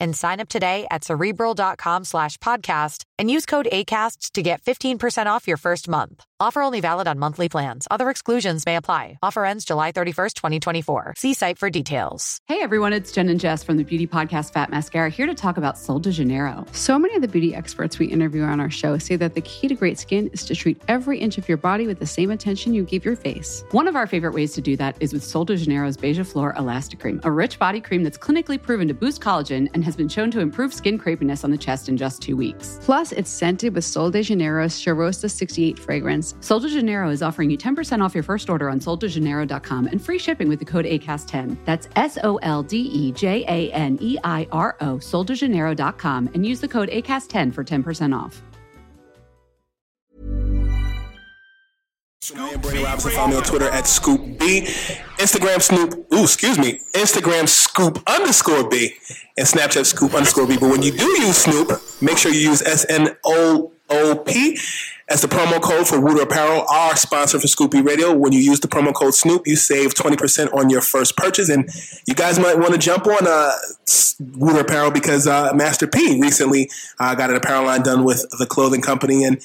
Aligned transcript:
and 0.00 0.16
sign 0.16 0.40
up 0.40 0.48
today 0.48 0.86
at 0.90 1.04
cerebral.com 1.04 2.04
slash 2.04 2.38
podcast 2.38 3.04
and 3.18 3.30
use 3.30 3.44
code 3.44 3.68
ACasts 3.70 4.32
to 4.32 4.42
get 4.42 4.62
15% 4.62 5.26
off 5.26 5.46
your 5.46 5.58
first 5.58 5.88
month. 5.88 6.24
Offer 6.40 6.62
only 6.62 6.80
valid 6.80 7.06
on 7.06 7.18
monthly 7.18 7.50
plans. 7.50 7.86
Other 7.90 8.08
exclusions 8.08 8.64
may 8.64 8.76
apply. 8.76 9.18
Offer 9.22 9.44
ends 9.44 9.66
July 9.66 9.92
31st, 9.92 10.32
2024. 10.34 11.14
See 11.18 11.34
site 11.34 11.58
for 11.58 11.68
details. 11.68 12.38
Hey 12.46 12.62
everyone, 12.62 12.94
it's 12.94 13.12
Jen 13.12 13.28
and 13.28 13.38
Jess 13.38 13.62
from 13.62 13.76
the 13.76 13.84
beauty 13.84 14.06
podcast 14.06 14.54
Fat 14.54 14.70
Mascara 14.70 15.10
here 15.10 15.26
to 15.26 15.34
talk 15.34 15.58
about 15.58 15.76
Sol 15.76 15.98
de 15.98 16.10
Janeiro. 16.10 16.64
So 16.72 16.98
many 16.98 17.14
of 17.14 17.20
the 17.20 17.28
beauty 17.28 17.54
experts 17.54 17.98
we 17.98 18.06
interview 18.06 18.42
on 18.42 18.58
our 18.58 18.70
show 18.70 18.96
say 18.96 19.16
that 19.16 19.34
the 19.34 19.42
key 19.42 19.68
to 19.68 19.74
great 19.74 19.98
skin 19.98 20.28
is 20.32 20.46
to 20.46 20.54
treat 20.54 20.80
every 20.88 21.18
inch 21.18 21.36
of 21.36 21.46
your 21.46 21.58
body 21.58 21.86
with 21.86 21.98
the 21.98 22.06
same 22.06 22.30
attention 22.30 22.72
you 22.72 22.84
give 22.84 23.04
your 23.04 23.16
face. 23.16 23.62
One 23.72 23.86
of 23.86 23.94
our 23.94 24.06
favorite 24.06 24.32
ways 24.32 24.54
to 24.54 24.62
do 24.62 24.78
that 24.78 24.96
is 24.98 25.12
with 25.12 25.22
Sol 25.22 25.44
de 25.44 25.58
Janeiro's 25.58 25.98
Beija 25.98 26.26
Flor 26.26 26.54
Elastic 26.56 27.00
Cream, 27.00 27.20
a 27.22 27.30
rich 27.30 27.58
body 27.58 27.82
cream 27.82 28.02
that's 28.02 28.16
clinically 28.16 28.60
proven 28.60 28.88
to 28.88 28.94
boost 28.94 29.20
collagen 29.20 29.68
and 29.74 29.84
has 29.90 29.96
been 29.96 30.08
shown 30.08 30.30
to 30.30 30.38
improve 30.38 30.72
skin 30.72 30.96
crepiness 30.96 31.42
on 31.42 31.50
the 31.50 31.58
chest 31.58 31.88
in 31.88 31.96
just 31.96 32.22
two 32.22 32.36
weeks. 32.36 32.78
Plus, 32.80 33.10
it's 33.10 33.28
scented 33.28 33.74
with 33.74 33.84
Sol 33.84 34.08
de 34.08 34.22
Janeiro's 34.22 34.80
Cheirosa 34.80 35.28
68 35.28 35.78
fragrance. 35.78 36.36
Sol 36.40 36.60
de 36.60 36.68
Janeiro 36.68 37.10
is 37.10 37.22
offering 37.22 37.50
you 37.50 37.58
10% 37.58 38.04
off 38.04 38.14
your 38.14 38.22
first 38.22 38.48
order 38.48 38.70
on 38.70 38.78
soldejaneiro.com 38.78 39.88
and 39.88 40.00
free 40.00 40.18
shipping 40.18 40.48
with 40.48 40.60
the 40.60 40.64
code 40.64 40.84
ACAST10. 40.84 41.56
That's 41.64 41.88
S 41.96 42.18
O 42.22 42.36
L 42.36 42.62
D 42.62 42.76
E 42.78 43.10
J 43.10 43.44
A 43.48 43.72
N 43.72 43.98
E 44.00 44.16
I 44.22 44.46
R 44.52 44.76
O, 44.80 44.98
soldejaneiro.com, 44.98 46.30
and 46.34 46.46
use 46.46 46.60
the 46.60 46.68
code 46.68 46.88
ACAST10 46.90 47.52
for 47.52 47.64
10% 47.64 48.16
off. 48.16 48.42
I 52.36 52.48
am 52.50 52.60
Brandon 52.60 52.84
Robinson. 52.84 53.10
Follow 53.12 53.28
me 53.28 53.36
on 53.36 53.42
Twitter 53.42 53.68
at 53.70 53.86
Scoop 53.86 54.38
B. 54.38 54.62
Instagram 55.18 55.60
Snoop, 55.60 56.06
ooh, 56.12 56.22
excuse 56.22 56.58
me. 56.58 56.80
Instagram 56.92 57.48
Scoop 57.48 58.02
underscore 58.06 58.68
B. 58.68 58.94
And 59.36 59.46
Snapchat 59.46 59.86
Scoop 59.86 60.14
underscore 60.14 60.46
B. 60.46 60.56
But 60.58 60.70
when 60.70 60.82
you 60.82 60.92
do 60.92 61.06
use 61.06 61.38
Snoop, 61.38 61.70
make 62.00 62.18
sure 62.18 62.32
you 62.32 62.40
use 62.40 62.62
S 62.62 62.86
N 62.88 63.16
O 63.24 63.72
O 63.88 64.16
P 64.16 64.58
as 65.08 65.22
the 65.22 65.26
promo 65.26 65.60
code 65.60 65.88
for 65.88 66.00
Wooter 66.00 66.22
Apparel, 66.22 66.64
our 66.70 66.94
sponsor 66.94 67.40
for 67.40 67.48
Scoop 67.48 67.72
B 67.72 67.80
Radio. 67.80 68.14
When 68.14 68.32
you 68.32 68.38
use 68.38 68.60
the 68.60 68.68
promo 68.68 68.94
code 68.94 69.14
Snoop, 69.14 69.42
you 69.46 69.56
save 69.56 69.94
20% 69.94 70.54
on 70.54 70.70
your 70.70 70.82
first 70.82 71.16
purchase. 71.16 71.48
And 71.48 71.68
you 72.06 72.14
guys 72.14 72.38
might 72.38 72.58
want 72.58 72.72
to 72.72 72.78
jump 72.78 73.06
on 73.06 73.26
uh, 73.26 73.52
Wooter 74.36 74.60
Apparel 74.60 74.92
because 74.92 75.26
uh, 75.26 75.52
Master 75.52 75.88
P 75.88 76.20
recently 76.20 76.70
uh, 77.00 77.16
got 77.16 77.30
an 77.30 77.36
apparel 77.36 77.64
line 77.64 77.82
done 77.82 78.04
with 78.04 78.24
the 78.38 78.46
clothing 78.46 78.82
company. 78.82 79.24
And 79.24 79.42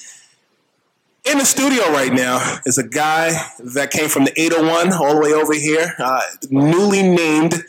in 1.26 1.38
the 1.38 1.44
studio 1.44 1.90
right 1.90 2.12
now 2.12 2.58
is 2.64 2.78
a 2.78 2.86
guy 2.86 3.30
that 3.58 3.90
came 3.90 4.08
from 4.08 4.24
the 4.24 4.40
801 4.40 4.92
all 4.92 5.14
the 5.14 5.20
way 5.20 5.32
over 5.32 5.54
here, 5.54 5.94
uh, 5.98 6.22
newly 6.50 7.02
named 7.02 7.64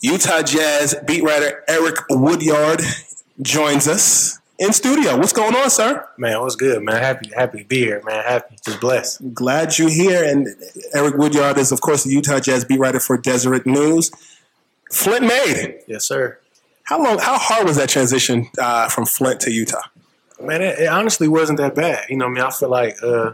Utah 0.00 0.42
Jazz 0.42 0.94
beat 1.06 1.24
writer 1.24 1.64
Eric 1.66 1.96
Woodyard 2.08 2.80
joins 3.42 3.88
us 3.88 4.38
in 4.58 4.72
studio. 4.72 5.16
What's 5.16 5.32
going 5.32 5.56
on, 5.56 5.70
sir? 5.70 6.08
Man, 6.18 6.40
what's 6.40 6.54
good, 6.54 6.82
man? 6.82 7.02
Happy, 7.02 7.30
happy 7.34 7.58
to 7.58 7.64
be 7.64 7.78
here, 7.78 8.00
man. 8.04 8.22
Happy, 8.24 8.56
just 8.64 8.80
blessed. 8.80 9.34
Glad 9.34 9.76
you're 9.76 9.90
here. 9.90 10.22
And 10.22 10.46
Eric 10.94 11.16
Woodyard 11.16 11.58
is, 11.58 11.72
of 11.72 11.80
course, 11.80 12.04
the 12.04 12.10
Utah 12.10 12.38
Jazz 12.38 12.64
beat 12.64 12.78
writer 12.78 13.00
for 13.00 13.18
Deseret 13.18 13.66
News. 13.66 14.12
Flint 14.92 15.26
made. 15.26 15.80
Yes, 15.88 16.06
sir. 16.06 16.38
How 16.84 17.02
long? 17.02 17.18
How 17.18 17.36
hard 17.38 17.66
was 17.66 17.76
that 17.76 17.88
transition 17.88 18.48
uh, 18.58 18.88
from 18.88 19.04
Flint 19.04 19.40
to 19.40 19.50
Utah? 19.50 19.82
Man, 20.40 20.62
it, 20.62 20.78
it, 20.78 20.88
honestly 20.88 21.28
wasn't 21.28 21.58
that 21.58 21.74
bad. 21.74 22.06
You 22.08 22.16
know, 22.16 22.26
I 22.26 22.28
mean, 22.28 22.42
I 22.42 22.50
feel 22.50 22.70
like, 22.70 23.02
uh, 23.02 23.32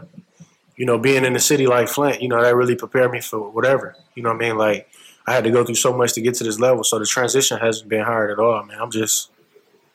you 0.75 0.85
know, 0.85 0.97
being 0.97 1.23
in 1.23 1.35
a 1.35 1.39
city 1.39 1.67
like 1.67 1.87
Flint, 1.87 2.21
you 2.21 2.27
know, 2.27 2.41
that 2.41 2.55
really 2.55 2.75
prepared 2.75 3.11
me 3.11 3.21
for 3.21 3.49
whatever. 3.49 3.95
You 4.15 4.23
know 4.23 4.29
what 4.29 4.43
I 4.43 4.47
mean? 4.47 4.57
Like, 4.57 4.89
I 5.27 5.33
had 5.33 5.43
to 5.43 5.51
go 5.51 5.63
through 5.63 5.75
so 5.75 5.95
much 5.95 6.13
to 6.13 6.21
get 6.21 6.35
to 6.35 6.43
this 6.43 6.59
level, 6.59 6.83
so 6.83 6.99
the 6.99 7.05
transition 7.05 7.57
hasn't 7.57 7.89
been 7.89 8.03
hard 8.03 8.31
at 8.31 8.39
all. 8.39 8.63
Man, 8.63 8.77
I'm 8.79 8.91
just 8.91 9.31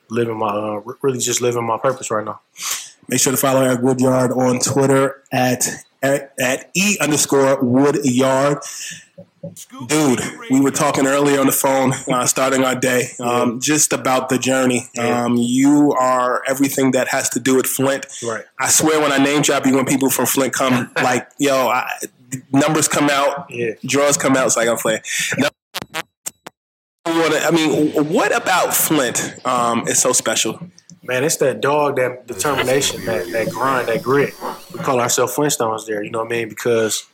living 0.08 0.38
my, 0.38 0.48
uh, 0.48 0.80
really 1.02 1.18
just 1.18 1.40
living 1.40 1.64
my 1.64 1.78
purpose 1.78 2.10
right 2.10 2.24
now. 2.24 2.40
Make 3.08 3.20
sure 3.20 3.32
to 3.32 3.36
follow 3.36 3.62
Eric 3.62 3.82
Woodyard 3.82 4.32
on 4.32 4.60
Twitter 4.60 5.22
at 5.32 5.66
at 6.02 6.70
e 6.74 6.96
underscore 7.00 7.62
Woodyard. 7.62 8.58
Dude, 9.86 10.20
we 10.50 10.60
were 10.60 10.70
talking 10.70 11.06
earlier 11.06 11.40
on 11.40 11.46
the 11.46 11.52
phone, 11.52 11.92
uh, 12.12 12.26
starting 12.26 12.62
our 12.62 12.74
day, 12.74 13.08
um, 13.20 13.58
just 13.60 13.92
about 13.92 14.28
the 14.28 14.38
journey. 14.38 14.88
Um, 14.98 15.36
you 15.36 15.92
are 15.98 16.42
everything 16.46 16.90
that 16.90 17.08
has 17.08 17.30
to 17.30 17.40
do 17.40 17.56
with 17.56 17.66
Flint. 17.66 18.06
Right. 18.22 18.44
I 18.58 18.68
swear, 18.68 19.00
when 19.00 19.12
I 19.12 19.18
name 19.18 19.40
drop 19.42 19.64
you, 19.66 19.74
when 19.76 19.86
people 19.86 20.10
from 20.10 20.26
Flint 20.26 20.52
come, 20.52 20.90
like, 20.96 21.26
yo, 21.38 21.68
I, 21.68 21.88
numbers 22.52 22.86
come 22.86 23.08
out, 23.08 23.46
Yeah. 23.50 23.72
draws 23.84 24.16
come 24.18 24.36
out. 24.36 24.46
It's 24.46 24.56
like 24.56 24.68
I'm 24.68 24.76
playing. 24.76 25.00
I 27.06 27.50
mean, 27.50 27.90
what 28.12 28.36
about 28.36 28.74
Flint 28.74 29.34
um, 29.46 29.88
is 29.88 30.00
so 30.00 30.12
special? 30.12 30.60
Man, 31.02 31.24
it's 31.24 31.36
that 31.36 31.60
dog, 31.62 31.96
that 31.96 32.26
determination, 32.26 33.04
that 33.06 33.32
that 33.32 33.48
grind, 33.48 33.88
that 33.88 34.02
grit. 34.02 34.34
We 34.72 34.80
call 34.80 35.00
ourselves 35.00 35.34
Flintstones 35.34 35.86
there. 35.86 36.02
You 36.04 36.10
know 36.10 36.18
what 36.20 36.26
I 36.28 36.36
mean? 36.36 36.48
Because 36.50 37.06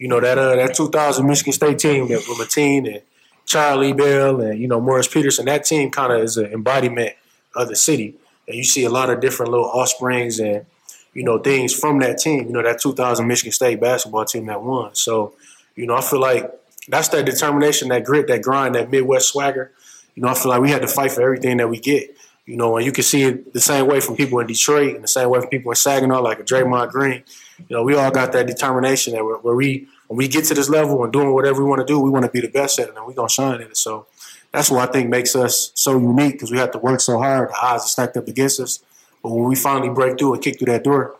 you 0.00 0.08
know 0.08 0.18
that 0.18 0.38
uh, 0.38 0.56
that 0.56 0.74
2000 0.74 1.26
Michigan 1.26 1.52
State 1.52 1.78
team 1.78 2.08
that 2.08 2.24
with 2.26 2.38
Mateen 2.38 2.90
and 2.90 3.02
Charlie 3.44 3.92
Bell 3.92 4.40
and 4.40 4.58
you 4.58 4.66
know 4.66 4.80
Morris 4.80 5.06
Peterson. 5.06 5.44
That 5.44 5.64
team 5.64 5.90
kind 5.90 6.10
of 6.10 6.22
is 6.22 6.38
an 6.38 6.46
embodiment 6.46 7.14
of 7.54 7.68
the 7.68 7.76
city, 7.76 8.16
and 8.48 8.56
you 8.56 8.64
see 8.64 8.84
a 8.84 8.90
lot 8.90 9.10
of 9.10 9.20
different 9.20 9.52
little 9.52 9.66
offsprings 9.66 10.40
and 10.40 10.64
you 11.12 11.22
know 11.22 11.38
things 11.38 11.78
from 11.78 11.98
that 12.00 12.16
team. 12.16 12.46
You 12.46 12.52
know 12.52 12.62
that 12.62 12.80
2000 12.80 13.26
Michigan 13.26 13.52
State 13.52 13.78
basketball 13.78 14.24
team 14.24 14.46
that 14.46 14.62
won. 14.62 14.94
So 14.94 15.34
you 15.76 15.86
know 15.86 15.94
I 15.94 16.00
feel 16.00 16.20
like 16.20 16.50
that's 16.88 17.08
that 17.08 17.26
determination, 17.26 17.90
that 17.90 18.04
grit, 18.04 18.26
that 18.28 18.40
grind, 18.40 18.76
that 18.76 18.90
Midwest 18.90 19.28
swagger. 19.28 19.70
You 20.14 20.22
know 20.22 20.30
I 20.30 20.34
feel 20.34 20.48
like 20.48 20.62
we 20.62 20.70
had 20.70 20.80
to 20.80 20.88
fight 20.88 21.12
for 21.12 21.20
everything 21.20 21.58
that 21.58 21.68
we 21.68 21.78
get. 21.78 22.16
You 22.46 22.56
know, 22.56 22.78
and 22.78 22.86
you 22.86 22.90
can 22.90 23.04
see 23.04 23.24
it 23.24 23.52
the 23.52 23.60
same 23.60 23.86
way 23.86 24.00
from 24.00 24.16
people 24.16 24.38
in 24.40 24.46
Detroit 24.46 24.94
and 24.94 25.04
the 25.04 25.08
same 25.08 25.28
way 25.28 25.40
from 25.40 25.50
people 25.50 25.70
in 25.70 25.76
Saginaw, 25.76 26.22
like 26.22 26.40
a 26.40 26.42
Draymond 26.42 26.90
Green. 26.90 27.22
You 27.68 27.76
know, 27.76 27.82
we 27.82 27.94
all 27.94 28.10
got 28.10 28.32
that 28.32 28.46
determination 28.46 29.14
that 29.14 29.24
where, 29.24 29.54
we 29.54 29.88
when 30.08 30.16
we 30.16 30.28
get 30.28 30.44
to 30.46 30.54
this 30.54 30.68
level 30.68 31.02
and 31.04 31.12
doing 31.12 31.32
whatever 31.32 31.62
we 31.62 31.68
want 31.68 31.80
to 31.80 31.86
do, 31.86 32.00
we 32.00 32.10
want 32.10 32.24
to 32.24 32.30
be 32.30 32.40
the 32.40 32.48
best 32.48 32.78
at 32.78 32.88
it, 32.88 32.96
and 32.96 33.06
we're 33.06 33.12
gonna 33.12 33.28
shine 33.28 33.60
at 33.60 33.70
it. 33.70 33.76
So 33.76 34.06
that's 34.52 34.70
what 34.70 34.88
I 34.88 34.92
think 34.92 35.08
makes 35.08 35.36
us 35.36 35.72
so 35.74 35.98
unique 35.98 36.32
because 36.32 36.50
we 36.50 36.58
have 36.58 36.72
to 36.72 36.78
work 36.78 37.00
so 37.00 37.18
hard. 37.18 37.50
The 37.50 37.54
odds 37.54 37.84
are 37.84 37.88
stacked 37.88 38.16
up 38.16 38.26
against 38.26 38.60
us, 38.60 38.82
but 39.22 39.30
when 39.30 39.44
we 39.44 39.54
finally 39.54 39.90
break 39.90 40.18
through 40.18 40.34
and 40.34 40.42
kick 40.42 40.58
through 40.58 40.72
that 40.72 40.84
door, 40.84 41.16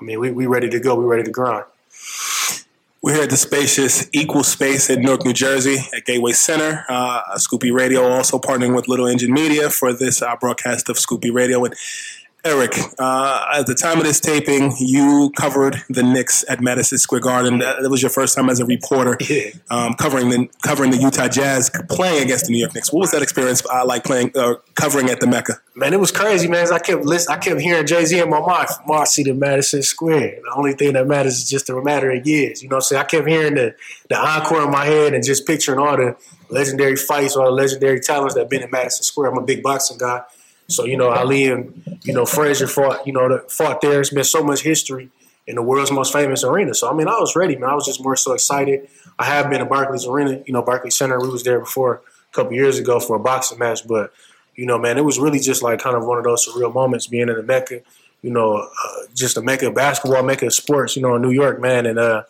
I 0.00 0.04
mean, 0.04 0.20
we 0.20 0.30
we 0.30 0.46
ready 0.46 0.68
to 0.68 0.80
go. 0.80 0.94
We 0.94 1.04
ready 1.04 1.24
to 1.24 1.30
grind. 1.30 1.64
We're 3.00 3.14
here 3.14 3.22
at 3.22 3.30
the 3.30 3.36
spacious 3.36 4.08
Equal 4.12 4.42
Space 4.42 4.90
in 4.90 5.02
Newark, 5.02 5.24
New 5.24 5.32
Jersey 5.32 5.76
at 5.96 6.04
Gateway 6.04 6.32
Center. 6.32 6.84
Uh, 6.88 7.38
Scoop 7.38 7.60
B 7.60 7.70
Radio 7.70 8.02
also 8.02 8.40
partnering 8.40 8.74
with 8.74 8.88
Little 8.88 9.06
Engine 9.06 9.32
Media 9.32 9.70
for 9.70 9.92
this 9.92 10.20
uh, 10.20 10.34
broadcast 10.34 10.88
of 10.88 10.98
Scoop 10.98 11.20
B 11.20 11.30
Radio. 11.30 11.64
And 11.64 11.76
Eric, 12.48 12.72
uh, 12.98 13.44
at 13.54 13.66
the 13.66 13.74
time 13.74 13.98
of 13.98 14.04
this 14.04 14.20
taping, 14.20 14.72
you 14.78 15.30
covered 15.36 15.76
the 15.90 16.02
Knicks 16.02 16.44
at 16.48 16.62
Madison 16.62 16.96
Square 16.96 17.20
Garden. 17.20 17.58
That 17.58 17.90
was 17.90 18.00
your 18.00 18.10
first 18.10 18.34
time 18.34 18.48
as 18.48 18.58
a 18.58 18.64
reporter 18.64 19.18
Yeah. 19.28 19.50
um, 19.70 19.92
covering 19.94 20.30
the 20.30 20.48
covering 20.62 20.90
the 20.90 20.96
Utah 20.96 21.28
Jazz 21.28 21.70
playing 21.90 22.24
against 22.24 22.46
the 22.46 22.52
New 22.52 22.58
York 22.58 22.74
Knicks. 22.74 22.90
What 22.90 23.00
was 23.00 23.10
that 23.10 23.20
experience 23.22 23.62
uh, 23.70 23.84
like 23.84 24.02
playing 24.04 24.32
uh, 24.34 24.54
covering 24.74 25.10
at 25.10 25.20
the 25.20 25.26
Mecca? 25.26 25.60
Man, 25.74 25.92
it 25.92 26.00
was 26.00 26.10
crazy, 26.10 26.48
man. 26.48 26.72
I 26.72 26.78
kept 26.78 27.04
I 27.28 27.36
kept 27.36 27.60
hearing 27.60 27.86
Jay 27.86 28.04
Z 28.06 28.18
in 28.18 28.30
my 28.30 28.40
mind 28.40 28.68
from 28.68 28.86
Marcy 28.86 29.24
to 29.24 29.34
Madison 29.34 29.82
Square. 29.82 30.38
The 30.42 30.52
only 30.56 30.72
thing 30.72 30.94
that 30.94 31.06
matters 31.06 31.34
is 31.36 31.50
just 31.50 31.68
a 31.68 31.80
matter 31.82 32.10
of 32.10 32.26
years. 32.26 32.62
You 32.62 32.70
know 32.70 32.76
what 32.76 32.84
I'm 32.84 32.88
saying? 32.88 33.02
I 33.02 33.04
kept 33.04 33.28
hearing 33.28 33.54
the, 33.56 33.74
the 34.08 34.16
encore 34.18 34.64
in 34.64 34.70
my 34.70 34.86
head 34.86 35.12
and 35.12 35.22
just 35.22 35.46
picturing 35.46 35.78
all 35.78 35.96
the 35.98 36.16
legendary 36.48 36.96
fights, 36.96 37.36
all 37.36 37.44
the 37.44 37.50
legendary 37.52 38.00
talents 38.00 38.34
that 38.36 38.48
been 38.48 38.62
in 38.62 38.70
Madison 38.70 39.02
Square. 39.04 39.32
I'm 39.32 39.38
a 39.38 39.42
big 39.42 39.62
boxing 39.62 39.98
guy. 39.98 40.22
So, 40.68 40.84
you 40.84 40.96
know, 40.96 41.08
Ali 41.08 41.46
and, 41.46 41.98
you 42.04 42.12
know, 42.12 42.26
Frazier 42.26 42.66
fought, 42.66 43.06
you 43.06 43.12
know, 43.12 43.40
fought 43.48 43.80
there. 43.80 44.00
It's 44.00 44.10
been 44.10 44.24
so 44.24 44.42
much 44.42 44.60
history 44.60 45.10
in 45.46 45.56
the 45.56 45.62
world's 45.62 45.90
most 45.90 46.12
famous 46.12 46.44
arena. 46.44 46.74
So, 46.74 46.90
I 46.90 46.94
mean, 46.94 47.08
I 47.08 47.18
was 47.18 47.34
ready, 47.34 47.56
man. 47.56 47.70
I 47.70 47.74
was 47.74 47.86
just 47.86 48.02
more 48.02 48.16
so 48.16 48.34
excited. 48.34 48.86
I 49.18 49.24
have 49.24 49.48
been 49.48 49.60
to 49.60 49.64
Barclays 49.64 50.06
Arena, 50.06 50.42
you 50.46 50.52
know, 50.52 50.62
Barclays 50.62 50.96
Center. 50.96 51.18
We 51.18 51.28
was 51.28 51.42
there 51.42 51.58
before 51.58 52.02
a 52.30 52.34
couple 52.34 52.52
years 52.52 52.78
ago 52.78 53.00
for 53.00 53.16
a 53.16 53.18
boxing 53.18 53.58
match, 53.58 53.88
but 53.88 54.12
you 54.58 54.66
know, 54.66 54.76
man, 54.76 54.98
it 54.98 55.04
was 55.04 55.18
really 55.20 55.38
just 55.38 55.62
like 55.62 55.78
kind 55.78 55.96
of 55.96 56.04
one 56.04 56.18
of 56.18 56.24
those 56.24 56.46
surreal 56.46 56.74
moments 56.74 57.06
being 57.06 57.28
in 57.28 57.36
the 57.36 57.42
Mecca, 57.44 57.80
you 58.22 58.30
know, 58.30 58.56
uh, 58.56 59.06
just 59.14 59.36
a 59.36 59.40
Mecca 59.40 59.68
of 59.68 59.74
basketball, 59.74 60.22
Mecca 60.24 60.46
of 60.46 60.52
sports, 60.52 60.96
you 60.96 61.02
know, 61.02 61.14
in 61.14 61.22
New 61.22 61.30
York, 61.30 61.60
man. 61.60 61.86
And 61.86 61.96
uh, 61.96 62.24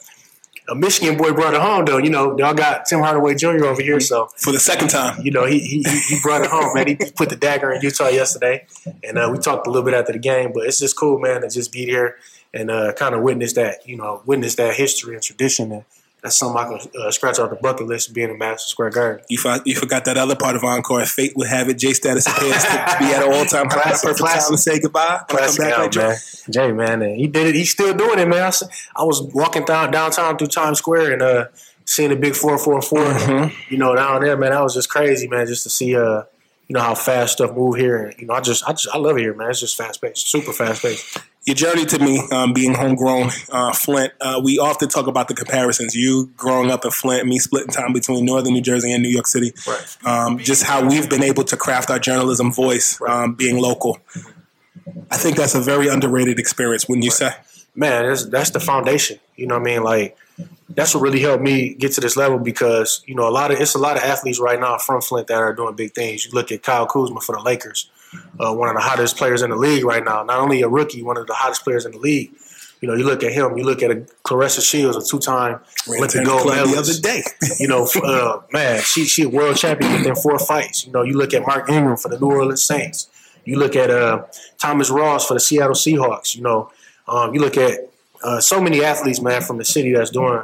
a 0.69 0.75
Michigan 0.75 1.17
boy 1.17 1.32
brought 1.32 1.55
it 1.55 1.61
home, 1.61 1.85
though. 1.85 1.99
You 1.99 2.11
know, 2.11 2.37
y'all 2.38 2.55
got 2.55 2.87
Tim 2.87 3.00
Hardaway 3.00 3.35
Jr. 3.35 3.65
over 3.67 3.82
here, 3.82 4.00
so 4.00 4.26
For 4.37 4.53
the 4.53 4.61
second 4.61 4.88
time, 4.88 5.20
you 5.23 5.31
know 5.31 5.47
he 5.47 5.59
he, 5.61 5.82
he 5.82 6.19
brought 6.23 6.43
it 6.43 6.50
home, 6.50 6.75
man. 6.75 6.87
He 6.87 6.97
put 6.97 7.31
the 7.31 7.37
dagger 7.37 7.73
in 7.73 7.81
Utah 7.82 8.09
yesterday, 8.09 8.67
and 9.03 9.19
uh, 9.19 9.31
we 9.32 9.38
talked 9.38 9.67
a 9.67 9.70
little 9.70 9.85
bit 9.85 9.94
after 9.94 10.12
the 10.12 10.19
game. 10.19 10.53
But 10.53 10.67
it's 10.67 10.79
just 10.79 10.97
cool, 10.97 11.19
man, 11.19 11.43
to 11.43 11.49
just 11.49 11.73
be 11.73 11.87
there 11.87 12.17
and 12.55 12.70
uh, 12.70 12.93
kind 12.94 13.15
of 13.15 13.23
witness 13.23 13.55
that, 13.55 13.87
you 13.87 13.97
know, 13.97 14.23
witness 14.26 14.55
that 14.56 14.75
history 14.75 15.15
and 15.15 15.23
tradition. 15.23 15.73
And 15.73 15.85
that's 16.23 16.37
something 16.37 16.59
I 16.61 16.79
can 16.79 17.00
uh, 17.00 17.11
scratch 17.11 17.38
off 17.38 17.50
the 17.50 17.56
bucket 17.56 17.87
list 17.87 18.12
being 18.12 18.31
a 18.31 18.35
Madison 18.35 18.69
Square 18.69 18.91
Garden. 18.91 19.25
you, 19.29 19.38
for, 19.38 19.59
you 19.65 19.76
forgot 19.76 20.05
that 20.06 20.17
other 20.17 20.35
part 20.35 20.56
of 20.56 20.65
Encore. 20.65 21.05
Fate 21.06 21.32
would 21.37 21.49
have 21.49 21.69
it. 21.69 21.79
J 21.79 21.93
Status 21.93 22.26
appears 22.26 22.62
to 22.65 22.97
be 22.99 23.06
at 23.06 23.23
an 23.23 23.32
all 23.32 23.44
time 23.44 23.67
high. 23.67 23.82
Classic, 23.82 24.03
Perfect 24.03 24.19
classic. 24.19 24.41
time 24.43 24.50
to 24.53 24.59
say 24.59 24.81
goodbye. 24.81 25.00
I 25.00 25.25
come 25.29 25.38
Classic 25.38 25.61
back, 25.61 25.73
out, 25.79 25.97
man. 25.97 26.17
Jay, 26.50 26.73
man, 26.73 27.03
and 27.03 27.17
he 27.17 27.26
did 27.29 27.47
it. 27.47 27.55
He's 27.55 27.70
still 27.70 27.94
doing 27.94 28.19
it, 28.19 28.26
man. 28.29 28.53
I 28.97 29.05
was 29.05 29.23
walking 29.35 29.65
down 29.65 29.91
downtown 29.91 30.37
through 30.38 30.49
Times 30.49 30.79
Square 30.79 31.12
and 31.12 31.23
uh, 31.23 31.44
seeing 31.85 32.11
the 32.11 32.17
big 32.17 32.35
four 32.35 32.59
four 32.59 32.82
four. 32.82 33.05
Mm-hmm. 33.05 33.73
You 33.73 33.79
know, 33.79 33.94
down 33.94 34.23
there, 34.23 34.37
man. 34.37 34.50
That 34.50 34.62
was 34.62 34.75
just 34.75 34.88
crazy, 34.88 35.29
man. 35.29 35.47
Just 35.47 35.62
to 35.64 35.71
see, 35.71 35.94
uh, 35.94 36.23
you 36.67 36.75
know, 36.75 36.81
how 36.81 36.94
fast 36.94 37.35
stuff 37.35 37.55
move 37.55 37.76
here. 37.76 38.06
And, 38.06 38.21
you 38.21 38.26
know, 38.26 38.35
I 38.35 38.41
just, 38.41 38.64
I 38.69 38.73
just, 38.73 38.88
I 38.93 38.99
love 38.99 39.17
it 39.17 39.21
here, 39.21 39.35
man. 39.35 39.50
It's 39.50 39.61
just 39.61 39.76
fast 39.76 40.03
paced, 40.03 40.29
super 40.29 40.53
fast 40.53 40.82
paced. 40.82 41.19
Your 41.49 41.56
journey 41.56 41.85
to 41.87 41.99
me 41.99 42.23
um, 42.31 42.53
being 42.53 42.75
homegrown 42.75 43.31
uh, 43.50 43.73
Flint, 43.73 44.12
uh, 44.21 44.41
we 44.45 44.59
often 44.59 44.89
talk 44.89 45.09
about 45.09 45.27
the 45.27 45.35
comparisons. 45.35 45.97
You 45.97 46.31
growing 46.37 46.71
up 46.71 46.85
in 46.85 46.93
Flint, 46.93 47.27
me 47.27 47.41
splitting 47.41 47.73
time 47.73 47.93
between 47.93 48.25
northern 48.25 48.53
New 48.53 48.61
Jersey 48.61 48.93
and 48.93 49.03
New 49.03 49.09
York 49.09 49.27
City. 49.27 49.53
Right. 49.67 49.97
Um, 50.05 50.39
just 50.39 50.62
how 50.62 50.87
we've 50.87 51.09
been 51.09 51.25
able 51.25 51.45
to 51.45 51.56
craft 51.56 51.91
our 51.91 51.99
journalism 51.99 52.53
voice 52.53 53.00
um, 53.09 53.35
being 53.35 53.59
local. 53.59 53.99
I 55.11 55.17
think 55.17 55.37
that's 55.37 55.55
a 55.55 55.61
very 55.61 55.89
underrated 55.89 56.39
experience, 56.39 56.89
wouldn't 56.89 57.05
you 57.05 57.11
say? 57.11 57.33
man, 57.79 58.06
that's 58.06 58.27
that's 58.27 58.50
the 58.50 58.61
foundation. 58.61 59.19
You 59.37 59.47
know 59.47 59.59
what 59.59 59.69
I 59.69 59.73
mean? 59.73 59.83
Like 59.83 60.17
that's 60.69 60.95
what 60.95 61.00
really 61.00 61.21
helped 61.21 61.43
me 61.43 61.75
get 61.75 61.93
to 61.93 62.00
this 62.00 62.17
level 62.17 62.39
because 62.39 63.03
you 63.06 63.15
know 63.15 63.29
a 63.29 63.31
lot 63.31 63.50
of 63.50 63.61
it's 63.61 63.75
a 63.75 63.79
lot 63.79 63.97
of 63.97 64.03
athletes 64.03 64.41
right 64.41 64.61
now 64.61 64.77
from 64.79 65.00
Flint 65.00 65.29
that 65.29 65.39
are 65.39 65.55
doing 65.55 65.77
big 65.77 65.95
things. 65.95 66.27
You 66.27 66.33
look 66.33 66.53
at 66.53 66.62
Kyle 66.62 66.87
Kuzma 66.87 67.21
for 67.21 67.37
the 67.37 67.43
Lakers, 67.43 67.91
uh, 68.40 68.55
one 68.55 68.69
of 68.69 68.75
the 68.75 68.81
hottest 68.81 69.16
players 69.16 69.43
in 69.43 69.50
the 69.50 69.56
league 69.56 69.84
right 69.84 70.05
now. 70.05 70.22
Not 70.22 70.40
only 70.40 70.62
a 70.62 70.69
rookie, 70.69 71.02
one 71.02 71.16
of 71.16 71.26
the 71.26 71.34
hottest 71.34 71.64
players 71.64 71.84
in 71.84 71.93
the 71.93 71.99
league. 71.99 72.32
You 72.81 72.88
know, 72.88 72.94
you 72.94 73.05
look 73.05 73.25
at 73.25 73.32
him. 73.32 73.56
You 73.56 73.64
look 73.64 73.82
at 73.82 73.90
a 73.90 73.96
Claressa 74.25 74.64
Shields, 74.64 74.96
a 74.96 75.02
two-time 75.02 75.60
Ran 75.88 75.99
Olympic 75.99 76.20
the 76.20 76.25
gold 76.25 76.43
club 76.43 76.69
the 76.69 76.78
other 76.78 76.93
day. 76.94 77.22
You 77.58 77.66
know, 77.66 77.88
uh, 78.05 78.40
man, 78.52 78.81
she 78.82 79.05
she 79.05 79.25
a 79.25 79.28
world 79.28 79.56
champion 79.56 79.93
within 79.93 80.14
four 80.14 80.38
fights. 80.38 80.87
You 80.87 80.93
know, 80.93 81.02
you 81.02 81.14
look 81.14 81.34
at 81.34 81.43
Mark 81.44 81.69
Ingram 81.69 81.96
for 81.96 82.08
the 82.08 82.19
New 82.19 82.26
Orleans 82.26 82.62
Saints. 82.62 83.08
You 83.44 83.58
look 83.58 83.75
at 83.75 83.90
uh, 83.90 84.26
Thomas 84.58 84.90
Rawls 84.90 85.26
for 85.26 85.34
the 85.34 85.40
Seattle 85.40 85.75
Seahawks. 85.75 86.37
You 86.37 86.43
know, 86.43 86.70
um, 87.08 87.34
you 87.34 87.40
look 87.40 87.56
at 87.56 87.90
uh, 88.22 88.40
so 88.40 88.61
many 88.61 88.84
athletes, 88.84 89.20
man, 89.20 89.43
from 89.43 89.58
the 89.58 89.64
city 89.64 89.93
that's 89.93 90.11
doing 90.11 90.43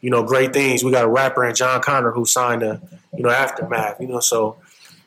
you 0.00 0.10
know 0.10 0.22
great 0.22 0.52
things. 0.52 0.82
We 0.82 0.90
got 0.90 1.04
a 1.04 1.08
rapper 1.08 1.44
and 1.44 1.56
Jon 1.56 1.80
Connor 1.82 2.10
who 2.10 2.24
signed 2.24 2.62
a 2.62 2.80
you 3.16 3.22
know 3.22 3.30
aftermath. 3.30 4.00
You 4.00 4.08
know, 4.08 4.20
so 4.20 4.56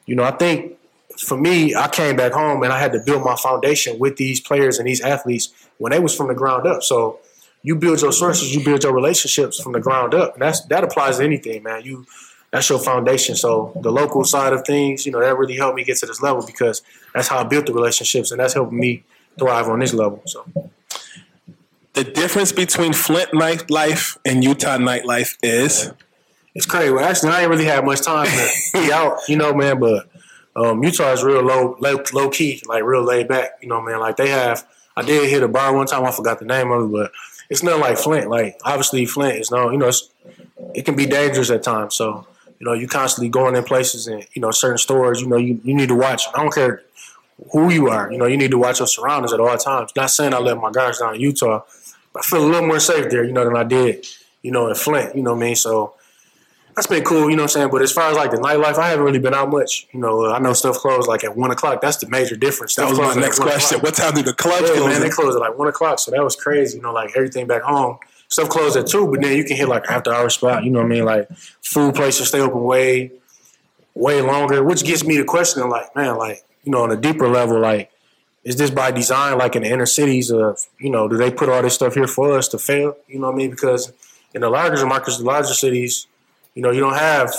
you 0.05 0.15
know 0.15 0.23
I 0.23 0.31
think 0.31 0.77
for 1.19 1.38
me, 1.38 1.75
I 1.75 1.88
came 1.88 2.16
back 2.16 2.31
home 2.31 2.63
and 2.63 2.71
I 2.71 2.80
had 2.80 2.92
to 2.94 3.00
build 3.00 3.24
my 3.24 3.36
foundation 3.36 4.00
with 4.00 4.18
these 4.18 4.39
players 4.39 4.80
and 4.80 4.88
these 4.88 5.01
athletes 5.01 5.54
when 5.77 5.92
they 5.92 6.00
was 6.00 6.16
from 6.16 6.27
the 6.27 6.33
ground 6.33 6.66
up. 6.66 6.83
So 6.83 7.19
you 7.62 7.75
build 7.75 8.01
your 8.01 8.12
sources, 8.12 8.56
you 8.56 8.63
build 8.63 8.83
your 8.83 8.94
relationships 8.94 9.62
from 9.62 9.74
the 9.74 9.80
ground 9.80 10.13
up. 10.13 10.33
And 10.33 10.42
that's 10.42 10.62
that 10.66 10.83
applies 10.83 11.18
to 11.18 11.24
anything, 11.24 11.63
man. 11.63 11.83
You 11.83 12.06
that's 12.51 12.69
your 12.69 12.80
foundation. 12.80 13.36
So 13.36 13.74
the 13.81 13.92
local 13.92 14.24
side 14.24 14.54
of 14.54 14.66
things, 14.66 15.06
you 15.06 15.12
know, 15.12 15.19
that 15.19 15.38
really 15.38 15.56
helped 15.56 15.75
me 15.75 15.83
get 15.83 15.98
to 15.98 16.06
this 16.06 16.21
level 16.21 16.45
because 16.45 16.81
that's 17.13 17.27
how 17.27 17.38
I 17.39 17.44
built 17.44 17.65
the 17.68 17.74
relationships 17.74 18.31
and 18.31 18.39
that's 18.39 18.54
helping 18.54 18.80
me 18.80 19.04
thrive 19.38 19.68
on 19.68 19.80
this 19.80 19.94
level. 19.94 20.22
So 20.25 20.45
The 21.94 22.04
difference 22.04 22.51
between 22.51 22.94
Flint 22.94 23.31
nightlife 23.31 24.18
and 24.25 24.44
Utah 24.44 24.77
nightlife 24.77 25.38
is 25.44 25.92
it's 26.56 26.65
crazy. 26.65 26.92
Well, 26.92 27.06
actually, 27.06 27.31
I 27.31 27.42
ain't 27.42 27.50
really 27.50 27.65
had 27.65 27.86
much 27.86 28.01
time 28.01 28.25
to 28.25 28.50
be 28.74 28.92
out, 28.92 29.19
you 29.27 29.38
know, 29.38 29.54
man. 29.54 29.80
But 29.80 30.10
um, 30.56 30.84
Utah 30.84 31.12
is 31.12 31.24
real 31.24 31.42
low, 31.42 31.78
low, 31.80 32.04
low 32.13 32.30
key, 32.30 32.62
like 32.66 32.84
real 32.84 33.04
laid 33.04 33.28
back, 33.28 33.51
you 33.62 33.68
know, 33.68 33.81
man. 33.81 34.00
Like 34.00 34.18
they 34.18 34.30
have, 34.30 34.66
I 34.96 35.04
did 35.04 35.30
hit 35.30 35.44
a 35.44 35.48
bar 35.48 35.75
one 35.75 35.88
time. 35.88 36.06
I 36.06 36.12
forgot 36.12 36.40
the 36.40 36.46
name 36.46 36.72
of 36.72 36.86
it, 36.86 36.92
but 36.92 37.12
it's 37.50 37.63
not 37.63 37.80
like 37.80 37.98
Flint. 37.98 38.30
Like 38.30 38.60
obviously, 38.63 39.06
Flint 39.06 39.40
is 39.40 39.51
no, 39.51 39.69
you 39.69 39.78
know, 39.78 39.92
it 40.74 40.86
can 40.86 40.96
be 40.96 41.06
dangerous 41.06 41.50
at 41.50 41.63
times. 41.63 41.96
So 41.96 42.28
you 42.60 42.66
know, 42.66 42.74
you 42.74 42.88
constantly 42.88 43.30
going 43.30 43.56
in 43.56 43.63
places 43.63 44.07
and 44.07 44.25
you 44.34 44.42
know 44.42 44.51
certain 44.51 44.78
stores. 44.78 45.22
You 45.22 45.28
know, 45.28 45.38
you, 45.38 45.60
you 45.63 45.74
need 45.74 45.90
to 45.90 45.96
watch. 45.96 46.24
I 46.34 46.42
don't 46.42 46.54
care 46.54 46.84
who 47.51 47.72
you 47.72 47.90
are. 47.90 48.12
You 48.12 48.18
know, 48.18 48.25
you 48.25 48.38
need 48.38 48.51
to 48.51 48.57
watch 48.57 48.80
your 48.80 48.88
surroundings 48.88 49.34
at 49.34 49.40
all 49.40 49.57
times. 49.57 49.92
Not 49.96 50.12
saying 50.12 50.34
I 50.34 50.40
let 50.40 50.57
my 50.57 50.72
guards 50.72 51.00
down 51.00 51.16
in 51.16 51.22
Utah, 51.22 51.63
but 52.13 52.25
I 52.25 52.28
feel 52.28 52.44
a 52.44 52.48
little 52.48 52.68
more 52.68 52.80
safe 52.80 53.10
there, 53.10 53.24
you 53.24 53.31
know, 53.31 53.46
than 53.46 53.56
I 53.56 53.63
did, 53.63 54.06
you 54.42 54.51
know, 54.51 54.68
in 54.68 54.75
Flint. 54.75 55.16
You 55.16 55.24
know 55.24 55.34
what 55.34 55.44
I 55.44 55.46
mean? 55.48 55.56
So 55.56 55.94
that's 56.79 56.87
been 56.87 57.03
cool, 57.03 57.29
you 57.29 57.35
know 57.35 57.43
what 57.43 57.55
I'm 57.55 57.61
saying? 57.61 57.69
But 57.71 57.81
as 57.81 57.91
far 57.91 58.09
as 58.09 58.15
like 58.15 58.31
the 58.31 58.37
nightlife, 58.37 58.75
I 58.77 58.87
haven't 58.87 59.03
really 59.03 59.19
been 59.19 59.33
out 59.33 59.49
much. 59.51 59.85
You 59.91 59.99
know, 59.99 60.31
I 60.31 60.39
know 60.39 60.53
stuff 60.53 60.77
closed 60.77 61.09
like 61.09 61.25
at 61.25 61.35
one 61.35 61.51
o'clock. 61.51 61.81
That's 61.81 61.97
the 61.97 62.07
major 62.07 62.37
difference. 62.37 62.73
that 62.75 62.87
Stuff 62.87 62.97
was 63.05 63.15
my 63.15 63.21
next 63.21 63.39
question. 63.39 63.79
o'clock. 63.79 63.83
What 63.83 63.95
time 63.95 64.13
do 64.13 64.21
the 64.23 64.33
clubs 64.33 64.69
Yeah, 64.69 64.75
close? 64.77 64.87
man, 64.89 65.01
they 65.01 65.09
closed 65.09 65.35
at 65.35 65.41
like 65.41 65.57
one 65.57 65.67
o'clock, 65.67 65.99
so 65.99 66.11
that 66.11 66.23
was 66.23 66.37
crazy. 66.37 66.77
You 66.77 66.83
know, 66.83 66.93
like 66.93 67.11
everything 67.17 67.47
back 67.47 67.63
home, 67.63 67.97
stuff 68.29 68.47
closed 68.47 68.77
at 68.77 68.87
two, 68.87 69.11
but 69.11 69.21
then 69.21 69.35
you 69.35 69.43
can 69.43 69.57
hit 69.57 69.67
like 69.67 69.89
after 69.89 70.13
hour 70.13 70.29
spot. 70.29 70.63
You 70.63 70.71
know 70.71 70.79
what 70.79 70.85
I 70.85 70.89
mean? 70.89 71.03
Like 71.03 71.29
food 71.61 71.95
places 71.95 72.29
stay 72.29 72.39
open 72.39 72.63
way, 72.63 73.11
way 73.93 74.21
longer, 74.21 74.63
which 74.63 74.85
gets 74.85 75.03
me 75.03 75.17
to 75.17 75.25
questioning, 75.25 75.69
like, 75.69 75.93
man, 75.97 76.15
like 76.17 76.45
you 76.63 76.71
know, 76.71 76.83
on 76.83 76.91
a 76.91 76.95
deeper 76.97 77.27
level, 77.27 77.59
like, 77.59 77.91
is 78.45 78.55
this 78.55 78.69
by 78.71 78.91
design? 78.91 79.37
Like 79.37 79.57
in 79.57 79.63
the 79.63 79.69
inner 79.69 79.85
cities, 79.85 80.31
of 80.31 80.57
you 80.79 80.89
know, 80.89 81.09
do 81.09 81.17
they 81.17 81.29
put 81.29 81.49
all 81.49 81.61
this 81.61 81.73
stuff 81.73 81.95
here 81.95 82.07
for 82.07 82.38
us 82.38 82.48
to 82.50 82.57
fail? 82.57 82.95
You 83.09 83.19
know 83.19 83.27
what 83.27 83.33
I 83.33 83.38
mean? 83.38 83.50
Because 83.50 83.91
in 84.33 84.39
the 84.39 84.50
larger 84.50 84.86
markets, 84.86 85.17
the 85.17 85.25
larger 85.25 85.53
cities, 85.53 86.07
you 86.56 86.62
know, 86.62 86.72
you 86.72 86.79
don't 86.79 86.96
have, 86.96 87.34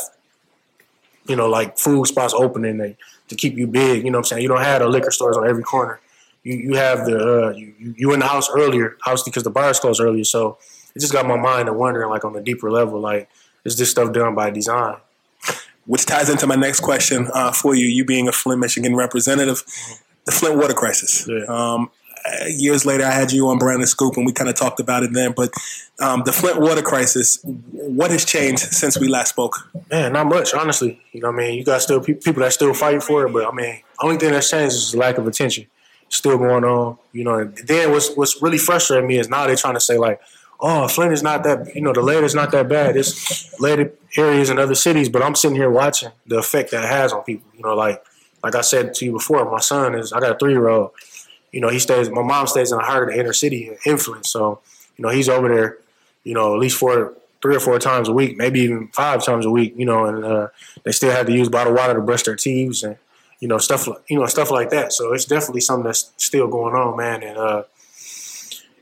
you 1.26 1.36
know, 1.36 1.48
like 1.48 1.78
food 1.78 2.06
spots 2.06 2.34
opening 2.34 2.78
they, 2.78 2.96
to 3.28 3.34
keep 3.34 3.56
you 3.56 3.66
big. 3.66 4.04
You 4.04 4.10
know 4.10 4.18
what 4.18 4.26
I'm 4.26 4.28
saying? 4.28 4.42
You 4.42 4.48
don't 4.48 4.62
have 4.62 4.80
the 4.80 4.88
liquor 4.88 5.10
stores 5.10 5.36
on 5.36 5.48
every 5.48 5.62
corner 5.62 6.00
you, 6.42 6.56
you 6.56 6.74
have 6.74 7.04
the 7.06 7.18
uh, 7.18 7.50
you, 7.50 7.94
you- 7.96 8.12
in 8.12 8.20
the 8.20 8.26
house 8.26 8.48
earlier, 8.50 8.96
obviously 9.06 9.30
because 9.30 9.44
the 9.44 9.50
bars 9.50 9.80
closed 9.80 10.00
earlier. 10.00 10.24
So 10.24 10.58
it 10.94 11.00
just 11.00 11.12
got 11.12 11.26
my 11.26 11.36
mind 11.36 11.66
to 11.66 11.72
wondering, 11.72 12.08
like 12.10 12.24
on 12.24 12.34
a 12.36 12.40
deeper 12.40 12.70
level, 12.70 13.00
like 13.00 13.28
is 13.64 13.76
this 13.76 13.90
stuff 13.90 14.12
done 14.12 14.34
by 14.34 14.50
design? 14.50 14.96
which 15.86 16.06
ties 16.06 16.28
into 16.28 16.46
my 16.46 16.54
next 16.54 16.80
question 16.80 17.28
uh, 17.34 17.50
for 17.50 17.74
you. 17.74 17.86
You 17.86 18.04
being 18.04 18.28
a 18.28 18.32
Flint, 18.32 18.60
Michigan 18.60 18.94
representative, 18.94 19.64
the 20.24 20.30
Flint 20.30 20.56
water 20.56 20.74
crisis. 20.74 21.26
Yeah. 21.28 21.44
Um, 21.48 21.90
years 22.48 22.84
later, 22.84 23.04
I 23.04 23.10
had 23.10 23.32
you 23.32 23.48
on 23.48 23.58
Brandon 23.58 23.86
Scoop, 23.86 24.16
and 24.16 24.26
we 24.26 24.32
kind 24.32 24.48
of 24.48 24.56
talked 24.56 24.80
about 24.80 25.02
it 25.02 25.12
then. 25.12 25.32
But 25.32 25.52
um, 26.00 26.22
the 26.24 26.32
Flint 26.32 26.60
water 26.60 26.82
crisis, 26.82 27.40
what 27.44 28.10
has 28.10 28.24
changed 28.24 28.60
since 28.60 28.98
we 28.98 29.08
last 29.08 29.30
spoke? 29.30 29.68
Man, 29.90 30.12
not 30.12 30.26
much, 30.26 30.54
honestly. 30.54 31.00
You 31.12 31.20
know 31.20 31.30
what 31.30 31.40
I 31.40 31.48
mean? 31.48 31.58
You 31.58 31.64
got 31.64 31.82
still 31.82 32.00
pe- 32.00 32.14
people 32.14 32.42
that 32.42 32.52
still 32.52 32.74
fighting 32.74 33.00
for 33.00 33.26
it, 33.26 33.32
but 33.32 33.46
I 33.46 33.54
mean, 33.54 33.80
only 34.02 34.16
thing 34.16 34.32
that's 34.32 34.50
changed 34.50 34.74
is 34.74 34.94
lack 34.94 35.18
of 35.18 35.26
attention. 35.26 35.66
Still 36.08 36.38
going 36.38 36.64
on, 36.64 36.98
you 37.12 37.22
know. 37.24 37.38
And 37.38 37.56
then 37.66 37.92
what's 37.92 38.14
what's 38.16 38.42
really 38.42 38.58
frustrating 38.58 39.06
me 39.06 39.18
is 39.18 39.28
now 39.28 39.46
they're 39.46 39.56
trying 39.56 39.74
to 39.74 39.80
say 39.80 39.96
like, 39.96 40.20
oh, 40.60 40.88
Flint 40.88 41.12
is 41.12 41.22
not 41.22 41.44
that, 41.44 41.74
you 41.74 41.80
know, 41.80 41.92
the 41.92 42.02
lead 42.02 42.24
is 42.24 42.34
not 42.34 42.50
that 42.52 42.68
bad. 42.68 42.96
It's 42.96 43.58
lead 43.60 43.92
areas 44.16 44.50
in 44.50 44.58
other 44.58 44.74
cities, 44.74 45.08
but 45.08 45.22
I'm 45.22 45.34
sitting 45.34 45.56
here 45.56 45.70
watching 45.70 46.10
the 46.26 46.38
effect 46.38 46.70
that 46.72 46.84
it 46.84 46.88
has 46.88 47.12
on 47.12 47.22
people. 47.22 47.48
You 47.56 47.62
know, 47.62 47.74
like 47.74 48.02
like 48.42 48.54
I 48.54 48.60
said 48.62 48.94
to 48.94 49.04
you 49.04 49.12
before, 49.12 49.50
my 49.50 49.60
son 49.60 49.94
is 49.94 50.12
I 50.12 50.20
got 50.20 50.32
a 50.32 50.38
three 50.38 50.52
year 50.52 50.68
old. 50.68 50.92
You 51.52 51.60
know, 51.60 51.68
he 51.68 51.78
stays. 51.78 52.10
My 52.10 52.22
mom 52.22 52.46
stays 52.46 52.72
in 52.72 52.78
of 52.78 52.86
the 52.86 53.18
inner 53.18 53.32
city, 53.32 53.70
influence. 53.84 54.30
So, 54.30 54.60
you 54.96 55.02
know, 55.02 55.08
he's 55.10 55.28
over 55.28 55.48
there. 55.48 55.78
You 56.24 56.34
know, 56.34 56.54
at 56.54 56.60
least 56.60 56.78
four, 56.78 57.14
three 57.42 57.56
or 57.56 57.60
four 57.60 57.78
times 57.78 58.08
a 58.08 58.12
week, 58.12 58.36
maybe 58.36 58.60
even 58.60 58.88
five 58.88 59.24
times 59.24 59.46
a 59.46 59.50
week. 59.50 59.74
You 59.76 59.86
know, 59.86 60.04
and 60.04 60.24
uh, 60.24 60.48
they 60.84 60.92
still 60.92 61.10
have 61.10 61.26
to 61.26 61.32
use 61.32 61.48
bottled 61.48 61.76
water 61.76 61.94
to 61.94 62.00
brush 62.00 62.22
their 62.22 62.36
teeth, 62.36 62.82
and 62.84 62.96
you 63.40 63.48
know 63.48 63.58
stuff 63.58 63.86
like 63.86 64.02
you 64.08 64.18
know 64.18 64.26
stuff 64.26 64.50
like 64.50 64.70
that. 64.70 64.92
So 64.92 65.12
it's 65.12 65.24
definitely 65.24 65.62
something 65.62 65.84
that's 65.84 66.12
still 66.18 66.46
going 66.46 66.74
on, 66.74 66.96
man. 66.96 67.22
And 67.22 67.36
uh, 67.36 67.64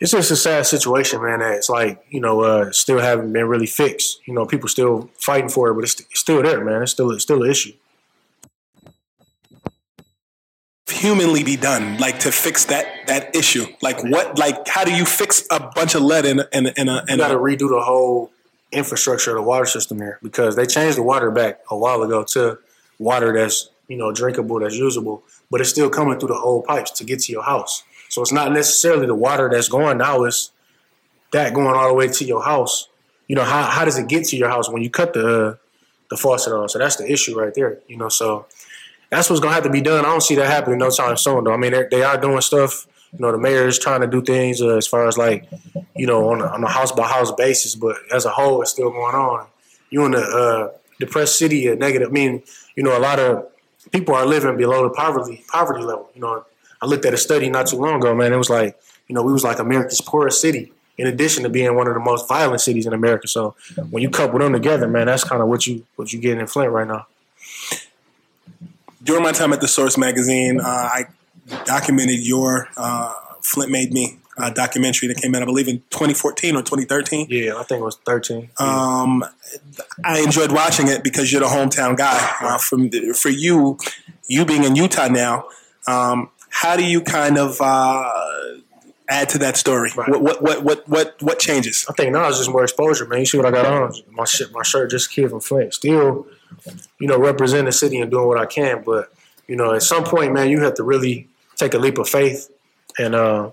it's 0.01 0.13
just 0.13 0.31
a 0.31 0.37
sad 0.37 0.67
situation, 0.67 1.23
man. 1.23 1.39
That 1.39 1.55
it's 1.55 1.71
like 1.71 2.05
you 2.11 2.21
know 2.21 2.43
uh, 2.43 2.73
still 2.73 2.99
haven't 2.99 3.33
been 3.33 3.47
really 3.47 3.67
fixed. 3.67 4.21
You 4.27 4.35
know, 4.35 4.45
people 4.45 4.69
still 4.69 5.11
fighting 5.19 5.49
for 5.49 5.71
it, 5.71 5.75
but 5.75 5.85
it's, 5.85 5.99
it's 6.01 6.21
still 6.21 6.43
there, 6.43 6.65
man. 6.65 6.83
It's 6.83 6.93
still 6.93 7.11
it's 7.13 7.23
still 7.23 7.43
an 7.43 7.51
issue. 7.51 7.73
Humanly 10.99 11.45
be 11.45 11.57
done, 11.57 11.97
like 11.99 12.19
to 12.21 12.33
fix 12.33 12.65
that 12.67 13.07
that 13.07 13.35
issue. 13.37 13.67
Like 13.81 14.03
what? 14.03 14.37
Like 14.39 14.67
how 14.67 14.85
do 14.85 14.93
you 14.93 15.05
fix 15.05 15.47
a 15.51 15.61
bunch 15.61 15.95
of 15.95 16.03
lead 16.03 16.25
in 16.25 16.41
a, 16.41 16.49
in 16.53 16.67
a, 16.67 16.73
in 16.73 16.89
You 16.89 17.17
got 17.17 17.29
to 17.29 17.37
a 17.37 17.41
redo 17.41 17.69
the 17.69 17.81
whole 17.81 18.33
infrastructure 18.73 19.31
of 19.31 19.37
the 19.37 19.43
water 19.43 19.65
system 19.65 19.99
there 19.99 20.19
because 20.23 20.57
they 20.57 20.67
changed 20.67 20.99
the 20.99 21.03
water 21.03 21.31
back 21.31 21.61
a 21.71 21.77
while 21.77 22.03
ago 22.03 22.25
to 22.33 22.59
water 22.99 23.33
that's 23.33 23.71
you 23.87 23.97
know 23.97 24.13
drinkable, 24.13 24.61
that's 24.61 24.77
usable, 24.77 25.23
but 25.51 25.61
it's 25.61 25.71
still 25.71 25.89
coming 25.89 26.19
through 26.19 26.29
the 26.29 26.35
old 26.35 26.65
pipes 26.65 26.91
to 26.93 27.05
get 27.05 27.21
to 27.21 27.33
your 27.33 27.43
house. 27.43 27.83
So 28.09 28.23
it's 28.23 28.33
not 28.33 28.53
necessarily 28.53 29.07
the 29.07 29.15
water 29.15 29.49
that's 29.49 29.69
going 29.69 29.99
now; 29.99 30.25
it's 30.25 30.51
that 31.33 31.55
going 31.55 31.77
all 31.77 31.89
the 31.89 31.95
way 31.95 32.09
to 32.09 32.25
your 32.25 32.43
house. 32.43 32.89
You 33.27 33.37
know 33.37 33.45
how 33.45 33.63
how 33.65 33.85
does 33.85 33.99
it 33.99 34.09
get 34.09 34.25
to 34.27 34.37
your 34.37 34.49
house 34.49 34.71
when 34.71 34.83
you 34.83 34.91
cut 34.91 35.13
the 35.13 35.29
uh, 35.29 35.55
the 36.11 36.17
faucet 36.17 36.53
on? 36.53 36.69
So 36.69 36.79
that's 36.79 36.97
the 36.97 37.11
issue 37.11 37.39
right 37.39 37.55
there. 37.55 37.79
You 37.87 37.97
know, 37.97 38.09
so 38.09 38.47
that's 39.11 39.31
what's 39.31 39.41
gonna 39.41 39.55
have 39.55 39.65
to 39.65 39.71
be 39.71 39.81
done. 39.81 40.05
I 40.05 40.09
don't 40.09 40.23
see 40.23 40.35
that 40.37 40.47
happening 40.47 40.79
no 40.79 40.91
time 40.91 41.17
soon, 41.17 41.45
though. 41.45 41.53
I 41.53 41.57
mean, 41.57 41.73
they're- 41.73 41.89
doing 42.21 42.41
stuff. 42.41 42.87
You 43.13 43.21
know, 43.21 43.33
the 43.33 43.39
mayor 43.39 43.67
is 43.67 43.79
trying 43.79 44.03
to 44.03 44.07
do 44.07 44.21
things 44.21 44.61
uh, 44.61 44.77
as 44.77 44.87
far 44.87 45.09
as 45.09 45.17
like, 45.17 45.49
you 45.97 46.07
know, 46.07 46.29
on 46.29 46.43
a, 46.43 46.47
on 46.47 46.63
a 46.63 46.69
house 46.69 46.93
by 46.93 47.09
house 47.09 47.33
basis, 47.33 47.75
but 47.75 47.97
as 48.13 48.27
a 48.27 48.31
whole, 48.31 48.61
it's 48.61 48.71
still 48.71 48.91
going 48.91 49.15
on. 49.15 49.47
You 49.89 50.05
in 50.05 50.15
a 50.15 50.19
uh, 50.19 50.71
depressed 51.01 51.39
city, 51.39 51.69
a 51.69 51.77
negative. 51.77 52.09
I 52.09 52.13
mean, 52.13 52.43
you 52.77 52.83
know, 52.83 52.97
a 52.97 53.01
lot 53.01 53.19
of 53.19 53.47
people 53.93 54.15
are 54.15 54.27
living 54.27 54.59
below 54.59 54.83
the 54.83 54.91
poverty 54.91 55.43
poverty 55.49 55.83
level. 55.83 56.11
You 56.15 56.21
know, 56.21 56.45
I 56.83 56.87
looked 56.87 57.07
at 57.07 57.15
a 57.15 57.17
study 57.17 57.49
not 57.49 57.67
too 57.69 57.77
long 57.77 57.95
ago, 57.95 58.15
man. 58.15 58.33
It 58.33 58.37
was 58.37 58.51
like, 58.51 58.79
you 59.09 59.15
know, 59.15 59.23
we 59.23 59.33
was 59.33 59.43
like 59.43 59.59
America's 59.59 60.03
poorest 60.03 60.43
city, 60.43 60.71
in 60.99 61.07
addition 61.07 61.45
to 61.45 61.49
being 61.49 61.75
one 61.75 61.89
of 61.89 61.95
the 61.95 62.01
most 62.01 62.29
violent 62.29 62.61
cities 62.61 62.85
in 62.87 62.93
America. 62.93 63.27
So 63.27 63.55
when 63.89 64.03
you 64.03 64.11
couple 64.11 64.39
them 64.39 64.53
together, 64.53 64.87
man, 64.87 65.07
that's 65.07 65.25
kind 65.25 65.41
of 65.41 65.49
what 65.49 65.67
you 65.67 65.87
what 65.97 66.13
you 66.13 66.21
getting 66.21 66.41
in 66.41 66.47
Flint 66.47 66.73
right 66.73 66.87
now. 66.87 67.07
During 69.03 69.23
my 69.23 69.33
time 69.33 69.53
at 69.53 69.61
the 69.61 69.69
Source 69.69 69.97
magazine, 69.97 70.61
uh, 70.61 70.65
I 70.67 71.07
documented 71.65 72.21
your 72.21 72.69
uh, 72.77 73.15
Flint 73.43 73.71
Made 73.71 73.93
Me 73.93 74.19
uh, 74.39 74.51
documentary 74.51 75.09
that 75.09 75.17
came 75.17 75.35
out, 75.35 75.43
I 75.43 75.45
believe, 75.45 75.69
in 75.69 75.79
2014 75.91 76.55
or 76.57 76.63
2013. 76.63 77.27
Yeah, 77.29 77.57
I 77.57 77.63
think 77.65 77.81
it 77.81 77.85
was 77.85 77.97
thirteen. 77.97 78.51
Um, 78.59 79.25
I 80.05 80.21
enjoyed 80.21 80.53
watching 80.53 80.89
it 80.89 81.03
because 81.03 81.33
you're 81.33 81.41
the 81.41 81.49
hometown 81.49 81.97
guy. 81.97 82.37
Uh, 82.41 82.59
from 82.59 82.91
for 83.15 83.31
you, 83.31 83.79
you 84.29 84.45
being 84.45 84.65
in 84.65 84.77
Utah 84.77 85.09
now, 85.09 85.49
um, 85.87 86.31
how 86.51 86.77
do 86.77 86.85
you 86.85 87.01
kind 87.01 87.37
of 87.37 87.61
uh, 87.61 88.11
add 89.09 89.29
to 89.31 89.39
that 89.39 89.57
story? 89.57 89.91
Right. 89.97 90.09
What, 90.09 90.43
what 90.43 90.63
what 90.63 90.89
what 90.89 91.17
what 91.21 91.39
changes? 91.39 91.85
I 91.89 91.93
think 91.95 92.13
now 92.13 92.29
it's 92.29 92.39
just 92.39 92.51
more 92.51 92.63
exposure, 92.63 93.07
man. 93.07 93.21
You 93.21 93.27
see 93.27 93.39
what 93.39 93.47
I 93.47 93.51
got 93.51 93.67
on? 93.67 93.93
My 94.11 94.25
shit, 94.25 94.53
my 94.53 94.63
shirt, 94.63 94.91
just 94.91 95.11
kid 95.11 95.31
from 95.31 95.41
Flint. 95.41 95.75
Still, 95.75 96.27
you 96.99 97.07
know, 97.07 97.19
represent 97.19 97.67
the 97.67 97.73
city 97.73 98.01
and 98.01 98.11
doing 98.11 98.27
what 98.27 98.39
I 98.39 98.47
can. 98.47 98.83
But 98.85 99.13
you 99.47 99.57
know, 99.57 99.75
at 99.75 99.83
some 99.83 100.05
point, 100.05 100.33
man, 100.33 100.51
you 100.51 100.61
have 100.61 100.75
to 100.75 100.83
really 100.83 101.29
take 101.57 101.75
a 101.75 101.79
leap 101.79 101.99
of 101.99 102.09
faith 102.09 102.51
and 102.99 103.15
uh, 103.15 103.51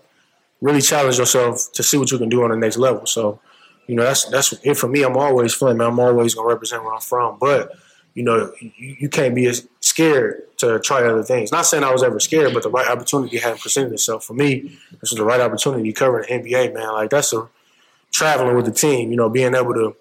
really 0.61 0.81
challenge 0.81 1.17
yourself 1.17 1.71
to 1.73 1.83
see 1.83 1.97
what 1.97 2.11
you 2.11 2.17
can 2.17 2.29
do 2.29 2.43
on 2.43 2.51
the 2.51 2.57
next 2.57 2.77
level. 2.77 3.05
So, 3.05 3.39
you 3.87 3.95
know, 3.95 4.03
that's 4.03 4.25
that's 4.25 4.53
it 4.63 4.75
for 4.75 4.87
me. 4.87 5.03
I'm 5.03 5.17
always 5.17 5.53
Flint, 5.53 5.77
man. 5.77 5.87
I'm 5.87 5.99
always 5.99 6.35
gonna 6.35 6.47
represent 6.47 6.83
where 6.83 6.93
I'm 6.93 7.01
from. 7.01 7.37
But 7.39 7.71
you 8.13 8.23
know, 8.23 8.53
you, 8.59 8.95
you 8.99 9.09
can't 9.09 9.35
be 9.35 9.45
as 9.45 9.67
scared 9.81 10.41
to 10.57 10.79
try 10.79 11.03
other 11.03 11.23
things. 11.23 11.51
Not 11.51 11.65
saying 11.65 11.83
I 11.83 11.91
was 11.91 12.01
ever 12.01 12.19
scared, 12.19 12.53
but 12.53 12.63
the 12.63 12.69
right 12.69 12.87
opportunity 12.87 13.37
hadn't 13.37 13.59
presented 13.59 13.93
itself 13.93 14.23
for 14.23 14.33
me. 14.33 14.77
This 15.01 15.11
was 15.11 15.17
the 15.17 15.25
right 15.25 15.41
opportunity 15.41 15.91
covering 15.93 16.25
the 16.27 16.49
NBA, 16.49 16.73
man. 16.73 16.93
Like 16.93 17.09
that's 17.09 17.33
a 17.33 17.47
traveling 18.11 18.55
with 18.55 18.65
the 18.65 18.71
team. 18.71 19.11
You 19.11 19.17
know, 19.17 19.29
being 19.29 19.53
able 19.53 19.73
to, 19.73 19.95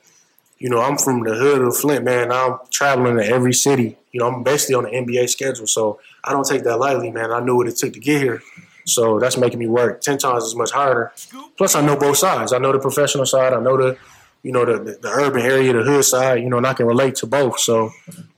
you 0.64 0.70
know, 0.70 0.80
I'm 0.80 0.96
from 0.96 1.24
the 1.24 1.34
hood 1.34 1.60
of 1.60 1.76
Flint, 1.76 2.06
man. 2.06 2.32
I'm 2.32 2.56
traveling 2.70 3.18
to 3.18 3.26
every 3.26 3.52
city. 3.52 3.98
You 4.12 4.20
know, 4.20 4.28
I'm 4.28 4.42
basically 4.42 4.76
on 4.76 4.84
the 4.84 4.92
NBA 4.92 5.28
schedule, 5.28 5.66
so 5.66 6.00
I 6.24 6.32
don't 6.32 6.46
take 6.46 6.64
that 6.64 6.78
lightly, 6.78 7.10
man. 7.10 7.32
I 7.32 7.40
knew 7.40 7.54
what 7.54 7.68
it 7.68 7.76
took 7.76 7.92
to 7.92 8.00
get 8.00 8.22
here, 8.22 8.42
so 8.86 9.18
that's 9.18 9.36
making 9.36 9.58
me 9.58 9.66
work 9.66 10.00
ten 10.00 10.16
times 10.16 10.42
as 10.42 10.54
much 10.54 10.70
harder. 10.70 11.12
Plus, 11.58 11.74
I 11.74 11.84
know 11.84 11.96
both 11.96 12.16
sides. 12.16 12.54
I 12.54 12.58
know 12.58 12.72
the 12.72 12.78
professional 12.78 13.26
side. 13.26 13.52
I 13.52 13.60
know 13.60 13.76
the, 13.76 13.98
you 14.42 14.52
know, 14.52 14.64
the 14.64 14.82
the, 14.82 14.98
the 15.02 15.08
urban 15.10 15.42
area, 15.42 15.74
the 15.74 15.82
hood 15.82 16.02
side. 16.02 16.40
You 16.40 16.48
know, 16.48 16.56
and 16.56 16.66
I 16.66 16.72
can 16.72 16.86
relate 16.86 17.16
to 17.16 17.26
both. 17.26 17.60
So 17.60 17.90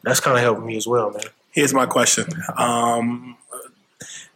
that's 0.03 0.19
kind 0.19 0.37
of 0.37 0.43
helping 0.43 0.67
me 0.67 0.77
as 0.77 0.89
well, 0.89 1.13
man. 1.13 1.27
Here's 1.53 1.73
my 1.73 1.87
question. 1.87 2.27
Um, 2.57 3.37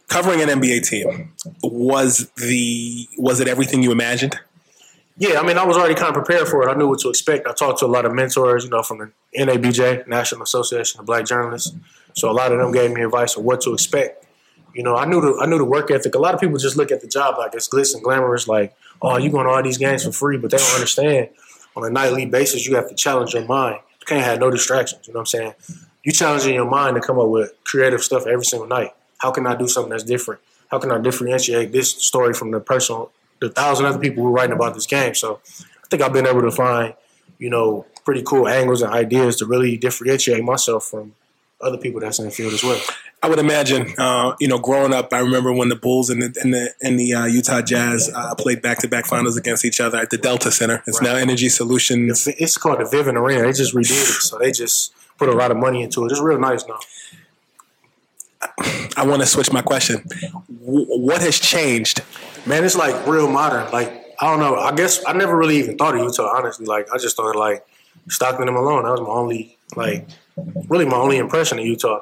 covering 0.07 0.41
an 0.41 0.47
NBA 0.47 0.87
team 0.87 1.33
was 1.61 2.31
the 2.37 3.09
was 3.17 3.41
it 3.41 3.49
everything 3.49 3.83
you 3.83 3.91
imagined? 3.91 4.39
Yeah, 5.21 5.39
I 5.39 5.45
mean, 5.45 5.59
I 5.59 5.63
was 5.63 5.77
already 5.77 5.93
kind 5.93 6.07
of 6.07 6.15
prepared 6.15 6.47
for 6.47 6.67
it. 6.67 6.71
I 6.71 6.75
knew 6.75 6.87
what 6.87 6.97
to 7.01 7.09
expect. 7.09 7.45
I 7.45 7.53
talked 7.53 7.77
to 7.81 7.85
a 7.85 7.93
lot 7.95 8.05
of 8.05 8.11
mentors, 8.11 8.63
you 8.63 8.71
know, 8.71 8.81
from 8.81 8.97
the 8.97 9.11
NABJ, 9.37 10.07
National 10.07 10.41
Association 10.41 10.99
of 10.99 11.05
Black 11.05 11.25
Journalists. 11.25 11.75
So 12.15 12.31
a 12.31 12.33
lot 12.33 12.51
of 12.51 12.57
them 12.57 12.71
gave 12.71 12.91
me 12.91 13.03
advice 13.03 13.37
on 13.37 13.43
what 13.43 13.61
to 13.61 13.73
expect. 13.73 14.25
You 14.73 14.81
know, 14.81 14.95
I 14.95 15.05
knew 15.05 15.21
the 15.21 15.39
I 15.39 15.45
knew 15.45 15.59
the 15.59 15.63
work 15.63 15.91
ethic. 15.91 16.15
A 16.15 16.17
lot 16.17 16.33
of 16.33 16.41
people 16.41 16.57
just 16.57 16.75
look 16.75 16.91
at 16.91 17.01
the 17.01 17.07
job 17.07 17.37
like 17.37 17.53
it's 17.53 17.69
glitz 17.69 17.93
and 17.93 18.03
glamorous, 18.03 18.47
like, 18.47 18.73
oh, 18.99 19.17
you 19.17 19.29
going 19.29 19.45
to 19.45 19.51
all 19.51 19.61
these 19.61 19.77
games 19.77 20.03
for 20.03 20.11
free, 20.11 20.37
but 20.37 20.49
they 20.49 20.57
don't 20.57 20.73
understand. 20.73 21.29
On 21.75 21.85
a 21.85 21.91
nightly 21.91 22.25
basis, 22.25 22.65
you 22.65 22.75
have 22.75 22.89
to 22.89 22.95
challenge 22.95 23.35
your 23.35 23.45
mind. 23.45 23.77
You 23.99 24.05
can't 24.07 24.25
have 24.25 24.39
no 24.39 24.49
distractions. 24.49 25.07
You 25.07 25.13
know 25.13 25.19
what 25.19 25.35
I'm 25.35 25.39
saying? 25.39 25.53
You 26.03 26.13
challenging 26.13 26.55
your 26.55 26.67
mind 26.67 26.95
to 26.95 27.01
come 27.01 27.19
up 27.19 27.27
with 27.27 27.53
creative 27.63 28.01
stuff 28.01 28.25
every 28.25 28.45
single 28.45 28.67
night. 28.67 28.95
How 29.19 29.29
can 29.29 29.45
I 29.45 29.55
do 29.55 29.67
something 29.67 29.91
that's 29.91 30.03
different? 30.03 30.41
How 30.71 30.79
can 30.79 30.91
I 30.91 30.97
differentiate 30.99 31.71
this 31.71 31.91
story 31.91 32.33
from 32.33 32.49
the 32.49 32.59
personal, 32.59 33.11
the 33.41 33.49
thousand 33.49 33.85
other 33.85 33.99
people 33.99 34.23
who 34.23 34.29
are 34.29 34.33
writing 34.33 34.55
about 34.55 34.73
this 34.73 34.87
game? 34.87 35.13
So 35.13 35.41
I 35.45 35.87
think 35.89 36.01
I've 36.01 36.13
been 36.13 36.27
able 36.27 36.41
to 36.43 36.51
find, 36.51 36.93
you 37.37 37.49
know, 37.49 37.85
pretty 38.05 38.23
cool 38.23 38.47
angles 38.47 38.81
and 38.81 38.93
ideas 38.93 39.35
to 39.37 39.45
really 39.45 39.75
differentiate 39.75 40.43
myself 40.43 40.85
from 40.85 41.13
other 41.59 41.77
people 41.77 41.99
that's 41.99 42.19
in 42.19 42.25
the 42.25 42.31
field 42.31 42.53
as 42.53 42.63
well. 42.63 42.81
I 43.23 43.29
would 43.29 43.37
imagine, 43.37 43.93
uh, 43.99 44.35
you 44.39 44.47
know, 44.47 44.57
growing 44.57 44.93
up, 44.93 45.13
I 45.13 45.19
remember 45.19 45.53
when 45.53 45.69
the 45.69 45.75
Bulls 45.75 46.09
and 46.09 46.21
the 46.23 46.41
and 46.41 46.53
the, 46.53 46.73
and 46.81 46.99
the 46.99 47.13
uh, 47.13 47.25
Utah 47.25 47.61
Jazz 47.61 48.09
uh, 48.15 48.33
played 48.33 48.63
back 48.63 48.79
to 48.79 48.87
back 48.87 49.05
finals 49.05 49.37
against 49.37 49.63
each 49.63 49.79
other 49.79 49.99
at 49.99 50.09
the 50.09 50.17
Delta 50.17 50.51
Center. 50.51 50.81
It's 50.87 51.01
now 51.01 51.15
Energy 51.15 51.49
Solutions. 51.49 52.27
It's 52.27 52.57
called 52.57 52.79
the 52.79 52.85
Vivint 52.85 53.19
Arena. 53.19 53.43
They 53.43 53.53
just 53.53 53.75
redid 53.75 53.91
it, 53.91 54.21
so 54.23 54.39
they 54.39 54.51
just 54.51 54.91
put 55.19 55.29
a 55.29 55.33
lot 55.33 55.51
of 55.51 55.57
money 55.57 55.83
into 55.83 56.03
it. 56.03 56.11
It's 56.11 56.19
real 56.19 56.39
nice 56.39 56.65
now. 56.67 56.79
I 58.97 59.05
want 59.05 59.21
to 59.21 59.27
switch 59.27 59.53
my 59.53 59.61
question. 59.61 60.03
What 60.49 61.21
has 61.21 61.39
changed? 61.39 62.01
Man, 62.45 62.63
it's 62.63 62.75
like 62.75 63.07
real 63.07 63.29
modern. 63.29 63.71
Like 63.71 64.15
I 64.19 64.29
don't 64.29 64.39
know. 64.39 64.55
I 64.55 64.73
guess 64.75 65.03
I 65.05 65.13
never 65.13 65.35
really 65.35 65.57
even 65.57 65.77
thought 65.77 65.95
of 65.95 66.01
Utah. 66.01 66.31
Honestly, 66.35 66.65
like 66.65 66.91
I 66.91 66.97
just 66.97 67.15
thought 67.15 67.35
like 67.35 67.65
Stockton 68.07 68.47
and 68.47 68.55
Malone. 68.55 68.83
That 68.83 68.91
was 68.91 69.01
my 69.01 69.07
only 69.07 69.57
like 69.75 70.07
really 70.69 70.85
my 70.85 70.97
only 70.97 71.17
impression 71.17 71.59
of 71.59 71.65
Utah. 71.65 72.01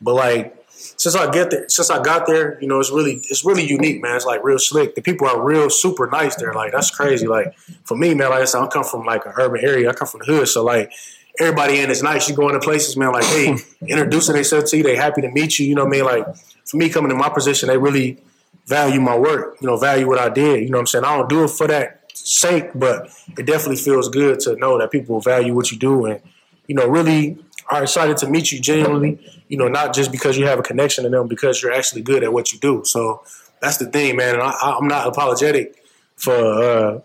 But 0.00 0.14
like 0.14 0.66
since 0.68 1.14
I 1.14 1.30
get 1.30 1.50
there, 1.50 1.68
since 1.68 1.90
I 1.90 2.02
got 2.02 2.26
there, 2.26 2.60
you 2.60 2.68
know, 2.68 2.80
it's 2.80 2.90
really 2.90 3.20
it's 3.30 3.44
really 3.44 3.66
unique, 3.66 4.02
man. 4.02 4.16
It's 4.16 4.24
like 4.24 4.44
real 4.44 4.58
slick. 4.58 4.94
The 4.94 5.02
people 5.02 5.26
are 5.26 5.42
real 5.42 5.68
super 5.70 6.06
nice 6.06 6.36
there. 6.36 6.52
Like 6.52 6.72
that's 6.72 6.90
crazy. 6.90 7.26
Like 7.26 7.56
for 7.84 7.96
me, 7.96 8.14
man, 8.14 8.30
like 8.30 8.42
I 8.42 8.44
said, 8.44 8.60
I 8.62 8.66
come 8.68 8.84
from 8.84 9.04
like 9.04 9.26
an 9.26 9.32
urban 9.36 9.64
area. 9.64 9.90
I 9.90 9.92
come 9.92 10.08
from 10.08 10.20
the 10.20 10.26
hood, 10.26 10.48
so 10.48 10.64
like 10.64 10.92
everybody 11.38 11.80
in 11.80 11.90
is 11.90 12.02
nice. 12.02 12.28
You 12.28 12.36
go 12.36 12.48
into 12.48 12.60
places, 12.60 12.96
man, 12.96 13.12
like 13.12 13.24
hey, 13.24 13.56
introducing 13.86 14.34
themselves 14.34 14.70
to 14.70 14.78
you, 14.78 14.82
they 14.82 14.96
happy 14.96 15.22
to 15.22 15.30
meet 15.30 15.58
you. 15.58 15.66
You 15.66 15.74
know 15.74 15.84
what 15.84 15.94
I 15.94 15.96
mean? 15.96 16.04
Like 16.04 16.36
for 16.64 16.76
me 16.76 16.88
coming 16.88 17.10
in 17.10 17.18
my 17.18 17.28
position, 17.28 17.68
they 17.68 17.78
really 17.78 18.18
value 18.66 19.00
my 19.00 19.16
work. 19.16 19.56
You 19.60 19.68
know, 19.68 19.76
value 19.76 20.06
what 20.06 20.18
I 20.18 20.28
did. 20.28 20.62
You 20.62 20.70
know 20.70 20.78
what 20.78 20.82
I'm 20.82 20.86
saying? 20.86 21.04
I 21.04 21.16
don't 21.16 21.28
do 21.28 21.44
it 21.44 21.50
for 21.50 21.66
that 21.66 22.10
sake, 22.14 22.70
but 22.74 23.10
it 23.38 23.46
definitely 23.46 23.76
feels 23.76 24.08
good 24.08 24.40
to 24.40 24.56
know 24.56 24.78
that 24.78 24.90
people 24.90 25.20
value 25.20 25.54
what 25.54 25.70
you 25.70 25.78
do 25.78 26.06
and 26.06 26.20
you 26.66 26.74
know 26.74 26.86
really 26.88 27.38
are 27.70 27.82
excited 27.82 28.16
to 28.18 28.28
meet 28.28 28.52
you 28.52 28.60
genuinely. 28.60 29.18
You 29.48 29.58
know, 29.58 29.68
not 29.68 29.94
just 29.94 30.10
because 30.10 30.36
you 30.36 30.46
have 30.46 30.58
a 30.58 30.62
connection 30.62 31.04
to 31.04 31.10
them, 31.10 31.28
because 31.28 31.62
you're 31.62 31.72
actually 31.72 32.02
good 32.02 32.24
at 32.24 32.32
what 32.32 32.52
you 32.52 32.58
do. 32.58 32.82
So 32.84 33.22
that's 33.60 33.76
the 33.76 33.86
thing, 33.86 34.16
man. 34.16 34.34
And 34.34 34.42
I, 34.42 34.52
I'm 34.62 34.88
not 34.88 35.06
apologetic 35.06 35.82
for 36.16 36.32
uh, 36.34 37.00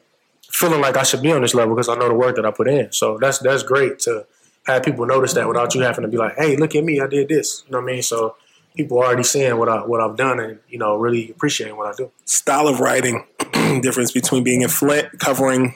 feeling 0.50 0.82
like 0.82 0.98
I 0.98 1.03
should 1.03 1.22
be 1.22 1.32
on 1.32 1.41
this 1.41 1.53
level 1.53 1.75
because 1.75 1.89
I 1.89 1.96
know 1.96 2.08
the 2.08 2.15
work 2.15 2.36
that 2.36 2.46
I 2.46 2.51
put 2.51 2.68
in. 2.68 2.91
So 2.91 3.18
that's 3.20 3.39
that's 3.39 3.63
great 3.63 4.00
to 4.00 4.25
have 4.65 4.84
people 4.84 5.06
notice 5.06 5.34
that 5.34 5.48
without 5.48 5.74
you 5.75 5.82
having 5.82 6.03
to 6.03 6.08
be 6.08 6.18
like, 6.18 6.36
"Hey, 6.36 6.56
look 6.56 6.75
at 6.75 6.84
me, 6.84 7.00
I 7.00 7.08
did 7.08 7.30
this." 7.30 7.63
You 7.65 7.72
know 7.72 7.80
what 7.80 7.89
I 7.89 7.94
mean? 7.94 8.03
So 8.03 8.36
people 8.75 9.00
are 9.00 9.06
already 9.06 9.24
seeing 9.24 9.58
what 9.58 9.70
I 9.70 9.78
what 9.86 10.01
I've 10.01 10.16
done 10.18 10.40
and 10.40 10.60
you 10.70 10.78
know 10.78 10.96
really 10.98 11.30
appreciating 11.32 11.78
what 11.78 11.88
I 11.88 11.94
do. 11.96 12.12
Style 12.25 12.68
of 12.68 12.80
writing, 12.80 13.25
difference 13.82 14.12
between 14.12 14.44
being 14.44 14.62
in 14.62 14.70
Flint, 14.70 15.08
covering 15.20 15.75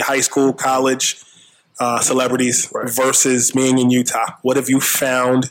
high 0.00 0.20
school, 0.20 0.52
college, 0.52 1.22
uh, 1.80 2.00
celebrities, 2.00 2.68
Right. 2.72 2.88
versus 2.90 3.50
being 3.52 3.78
in 3.78 3.90
Utah. 3.90 4.34
What 4.42 4.56
have 4.56 4.68
you 4.68 4.80
found 4.80 5.50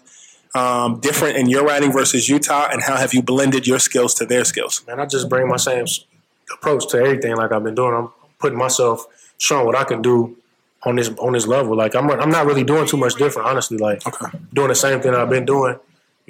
um, 0.56 1.00
different 1.00 1.38
in 1.38 1.48
your 1.50 1.64
writing 1.64 1.92
versus 1.94 2.28
Utah, 2.28 2.68
and 2.72 2.84
how 2.84 2.98
have 2.98 3.14
you 3.14 3.22
blended 3.22 3.66
your 3.68 3.80
skills 3.80 4.14
to 4.16 4.26
their 4.26 4.44
skills? 4.44 4.84
Man, 4.88 5.00
I 5.00 5.06
just 5.06 5.30
bring 5.30 5.48
my 5.48 5.58
same 5.58 5.86
approach 6.54 6.88
to 6.90 6.98
everything 6.98 7.36
like 7.36 7.52
I've 7.52 7.64
been 7.64 7.76
doing. 7.76 7.94
I'm 7.96 8.10
putting 8.40 8.58
myself, 8.58 9.06
showing 9.38 9.66
what 9.66 9.76
I 9.78 9.84
can 9.86 10.02
do 10.02 10.36
on 10.84 10.96
this 10.96 11.10
on 11.20 11.34
this 11.34 11.48
level. 11.48 11.76
Like 11.78 11.96
I'm 11.96 12.10
I'm 12.12 12.32
not 12.32 12.46
really 12.46 12.64
doing 12.64 12.86
too 12.88 12.98
much 12.98 13.16
different, 13.16 13.48
honestly. 13.48 13.78
Like 13.78 14.06
Okay. 14.06 14.38
doing 14.54 14.68
the 14.70 14.76
same 14.76 15.00
thing 15.00 15.14
I've 15.16 15.30
been 15.30 15.46
doing. 15.46 15.78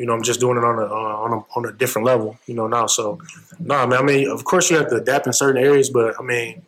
You 0.02 0.08
know, 0.08 0.14
I'm 0.14 0.24
just 0.24 0.40
doing 0.40 0.58
it 0.58 0.64
on 0.64 0.80
a 0.80 0.86
uh, 0.86 1.16
on 1.24 1.32
a 1.32 1.46
on 1.56 1.66
a 1.66 1.72
different 1.72 2.08
level. 2.08 2.40
You 2.48 2.56
know 2.56 2.66
now, 2.66 2.88
so 2.88 3.20
no, 3.60 3.76
nah, 3.76 3.86
man. 3.86 4.00
I 4.00 4.02
mean, 4.02 4.28
of 4.28 4.44
course 4.44 4.72
you 4.72 4.78
have 4.78 4.90
to 4.90 4.96
adapt 4.96 5.28
in 5.28 5.34
certain 5.34 5.64
areas, 5.64 5.92
but 5.92 6.20
I 6.20 6.24
mean, 6.24 6.64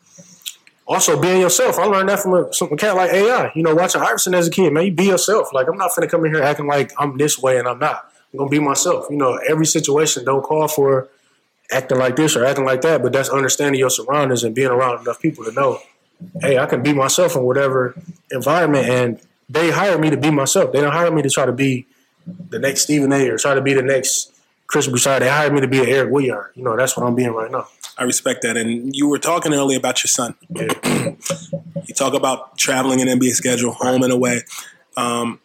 also 0.86 1.20
being 1.20 1.42
yourself. 1.42 1.80
I 1.80 1.86
learned 1.86 2.10
that 2.10 2.20
from 2.20 2.34
a, 2.36 2.78
cat 2.78 2.96
like 2.96 3.12
AI. 3.12 3.52
You 3.56 3.64
know, 3.64 3.74
watching 3.74 4.02
Iverson 4.02 4.36
as 4.36 4.48
a 4.50 4.52
kid, 4.52 4.72
man. 4.72 4.86
You 4.86 4.92
be 4.92 5.06
yourself. 5.06 5.52
Like 5.52 5.68
I'm 5.68 5.78
not 5.78 5.90
finna 5.94 6.08
come 6.08 6.24
in 6.26 6.34
here 6.36 6.44
acting 6.44 6.68
like 6.68 6.92
I'm 7.00 7.18
this 7.18 7.40
way 7.40 7.58
and 7.58 7.68
I'm 7.68 7.80
not. 7.80 8.08
I'm 8.32 8.38
gonna 8.38 8.52
be 8.52 8.60
myself. 8.60 9.08
You 9.10 9.18
know, 9.18 9.40
every 9.50 9.66
situation 9.66 10.26
don't 10.26 10.44
call 10.44 10.68
for 10.68 11.10
acting 11.72 11.98
like 11.98 12.16
this 12.16 12.36
or 12.36 12.46
acting 12.46 12.66
like 12.66 12.82
that, 12.82 13.02
but 13.02 13.14
that's 13.14 13.30
understanding 13.30 13.80
your 13.80 13.90
surroundings 13.90 14.44
and 14.44 14.54
being 14.54 14.70
around 14.70 15.02
enough 15.02 15.20
people 15.20 15.44
to 15.46 15.52
know, 15.54 15.80
hey, 16.40 16.60
I 16.60 16.68
can 16.68 16.84
be 16.84 16.94
myself 16.94 17.36
in 17.36 17.42
whatever 17.42 17.96
environment. 18.30 18.88
And 18.88 19.20
they 19.50 19.72
hired 19.72 20.00
me 20.00 20.12
to 20.12 20.18
be 20.18 20.30
myself. 20.30 20.72
They 20.72 20.82
don't 20.82 20.94
hire 20.94 21.12
me 21.12 21.24
to 21.24 21.30
try 21.32 21.48
to 21.48 21.52
be 21.52 21.88
the 22.26 22.60
next 22.60 22.84
Stephen 22.84 23.12
A. 23.12 23.30
or 23.30 23.38
try 23.38 23.54
to 23.54 23.62
be 23.62 23.74
the 23.74 23.82
next 23.82 24.34
Chris 24.68 24.88
Broussard. 24.88 25.22
They 25.22 25.30
hired 25.30 25.54
me 25.54 25.62
to 25.62 25.68
be 25.68 25.80
an 25.80 25.88
Eric 25.88 26.12
Woodyard. 26.12 26.52
You 26.56 26.64
know, 26.64 26.76
that's 26.76 26.98
what 26.98 27.06
I'm 27.06 27.16
being 27.16 27.32
right 27.32 27.52
now. 27.52 27.68
I 27.98 28.04
respect 28.04 28.42
that. 28.42 28.58
And 28.58 28.96
you 28.96 29.08
were 29.08 29.20
talking 29.20 29.54
earlier 29.54 29.78
about 29.78 30.04
your 30.04 30.10
son. 30.10 30.36
Yeah. 30.50 30.74
you 31.86 31.94
talk 31.96 32.14
about 32.14 32.58
traveling 32.58 33.02
an 33.02 33.08
NBA 33.08 33.32
schedule, 33.32 33.72
home 33.72 34.04
and 34.04 34.12
away. 34.12 34.42
Um, 34.98 35.40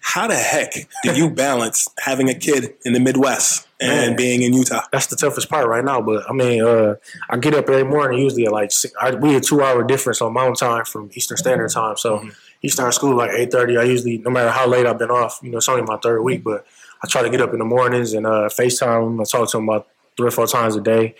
how 0.00 0.26
the 0.26 0.36
heck 0.36 0.74
do 1.02 1.14
you 1.14 1.30
balance 1.34 1.88
having 1.98 2.28
a 2.28 2.34
kid 2.34 2.74
in 2.84 2.92
the 2.92 3.00
Midwest 3.00 3.66
and 3.80 4.10
Man. 4.10 4.16
being 4.16 4.42
in 4.42 4.52
Utah? 4.52 4.82
That's 4.92 5.06
the 5.06 5.16
toughest 5.16 5.48
part 5.48 5.66
right 5.66 5.82
now. 5.84 6.02
But 6.02 6.28
I 6.28 6.34
mean, 6.34 6.62
uh, 6.62 6.96
I 7.30 7.38
get 7.38 7.54
up 7.54 7.70
every 7.70 7.84
morning 7.84 8.20
usually 8.20 8.44
at 8.44 8.52
like 8.52 8.70
six, 8.70 8.92
I, 9.00 9.14
we 9.14 9.34
a 9.34 9.40
two 9.40 9.62
hour 9.62 9.82
difference 9.82 10.20
on 10.20 10.34
Mountain 10.34 10.56
Time 10.56 10.84
from 10.84 11.10
Eastern 11.14 11.38
Standard 11.38 11.70
Time. 11.70 11.96
So 11.96 12.28
he 12.64 12.70
starts 12.70 12.96
school 12.96 13.14
like 13.14 13.30
eight 13.34 13.52
thirty. 13.52 13.76
I 13.76 13.82
usually, 13.82 14.16
no 14.16 14.30
matter 14.30 14.48
how 14.48 14.66
late 14.66 14.86
I've 14.86 14.98
been 14.98 15.10
off, 15.10 15.38
you 15.42 15.50
know, 15.50 15.58
it's 15.58 15.68
only 15.68 15.82
my 15.82 15.98
third 15.98 16.22
week, 16.22 16.42
but 16.42 16.66
I 17.02 17.06
try 17.06 17.20
to 17.20 17.28
get 17.28 17.42
up 17.42 17.52
in 17.52 17.58
the 17.58 17.64
mornings 17.66 18.14
and 18.14 18.26
uh, 18.26 18.48
Facetime 18.48 19.06
him. 19.06 19.20
I 19.20 19.24
talk 19.24 19.50
to 19.50 19.58
him 19.58 19.68
about 19.68 19.86
three 20.16 20.28
or 20.28 20.30
four 20.30 20.46
times 20.46 20.74
a 20.74 20.80
day. 20.80 21.14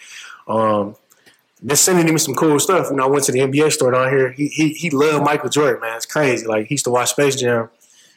Um, 0.48 0.96
been 1.62 1.76
sending 1.76 2.08
him 2.08 2.16
some 2.16 2.34
cool 2.34 2.58
stuff. 2.58 2.88
You 2.88 2.96
know, 2.96 3.04
I 3.04 3.08
went 3.08 3.24
to 3.24 3.32
the 3.32 3.40
NBA 3.40 3.72
store 3.72 3.90
down 3.90 4.08
here. 4.08 4.32
He 4.32 4.48
he 4.48 4.70
he 4.70 4.88
loved 4.88 5.22
Michael 5.22 5.50
Jordan, 5.50 5.82
man. 5.82 5.98
It's 5.98 6.06
crazy. 6.06 6.46
Like 6.46 6.68
he 6.68 6.76
used 6.76 6.86
to 6.86 6.90
watch 6.90 7.10
Space 7.10 7.36
Jam 7.36 7.68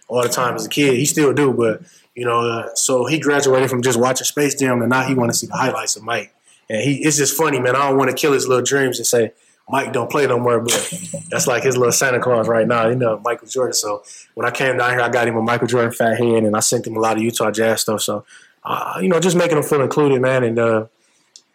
all 0.08 0.24
the 0.24 0.30
time 0.30 0.56
as 0.56 0.66
a 0.66 0.70
kid. 0.70 0.94
He 0.94 1.06
still 1.06 1.34
do, 1.34 1.52
but 1.52 1.82
you 2.16 2.24
know, 2.24 2.40
uh, 2.40 2.76
so 2.76 3.08
he 3.08 3.20
graduated 3.20 3.70
from 3.70 3.82
just 3.82 4.00
watching 4.00 4.24
Space 4.24 4.56
Jam, 4.56 4.80
and 4.80 4.90
now 4.90 5.04
he 5.04 5.14
want 5.14 5.34
to 5.34 5.38
see 5.38 5.48
the 5.48 5.58
highlights 5.58 5.98
of 5.98 6.04
Mike. 6.04 6.34
And 6.70 6.82
he, 6.82 7.04
it's 7.04 7.18
just 7.18 7.36
funny, 7.36 7.60
man. 7.60 7.76
I 7.76 7.90
don't 7.90 7.98
want 7.98 8.10
to 8.10 8.16
kill 8.16 8.32
his 8.32 8.48
little 8.48 8.64
dreams 8.64 9.00
and 9.00 9.06
say 9.06 9.34
Mike 9.70 9.92
don't 9.92 10.10
play 10.10 10.26
no 10.28 10.40
more, 10.40 10.62
but 10.62 10.94
that's 11.30 11.46
like 11.46 11.64
his 11.64 11.76
little 11.76 11.92
Santa 11.92 12.20
Claus 12.20 12.48
right 12.48 12.68
now. 12.68 12.88
You 12.88 12.96
know, 12.96 13.20
Michael 13.24 13.48
Jordan. 13.48 13.74
So 13.74 14.04
when 14.34 14.48
I 14.48 14.52
came 14.52 14.78
down 14.78 14.92
here, 14.92 15.02
I 15.02 15.10
got 15.10 15.28
him 15.28 15.36
a 15.36 15.42
Michael 15.42 15.68
Jordan 15.68 15.92
fat 15.92 16.18
head, 16.18 16.44
and 16.44 16.56
I 16.56 16.62
sent 16.62 16.88
him 16.88 16.96
a 16.96 17.00
lot 17.00 17.18
of 17.18 17.24
Utah 17.24 17.52
Jazz 17.52 17.82
stuff. 17.82 18.02
So, 18.02 18.24
uh, 18.64 19.00
you 19.02 19.10
know, 19.10 19.20
just 19.20 19.36
making 19.36 19.58
him 19.58 19.64
feel 19.64 19.82
included, 19.82 20.22
man. 20.22 20.44
And 20.44 20.58
uh, 20.58 20.86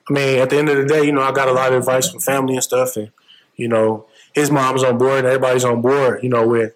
I 0.09 0.13
mean, 0.13 0.39
at 0.41 0.51
the 0.51 0.59
end 0.59 0.69
of 0.69 0.77
the 0.77 0.85
day, 0.85 1.05
you 1.05 1.13
know, 1.13 1.23
I 1.23 1.33
got 1.33 1.49
a 1.49 1.53
lot 1.53 1.73
of 1.73 1.79
advice 1.79 2.11
from 2.11 2.21
family 2.21 2.55
and 2.55 2.63
stuff, 2.63 2.97
and 2.97 3.11
you 3.57 3.69
know, 3.69 4.07
his 4.35 4.51
mom's 4.51 4.85
on 4.85 4.99
board, 4.99 5.19
and 5.19 5.27
everybody's 5.27 5.65
on 5.65 5.81
board. 5.81 6.23
You 6.23 6.29
know, 6.29 6.47
with 6.47 6.75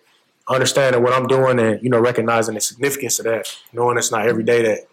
understanding 0.48 1.02
what 1.02 1.12
I'm 1.12 1.26
doing 1.26 1.58
and 1.58 1.82
you 1.82 1.90
know 1.90 1.98
recognizing 1.98 2.54
the 2.54 2.60
significance 2.60 3.18
of 3.18 3.24
that, 3.26 3.54
knowing 3.72 3.98
it's 3.98 4.10
not 4.10 4.26
every 4.26 4.44
day 4.44 4.62
that 4.62 4.86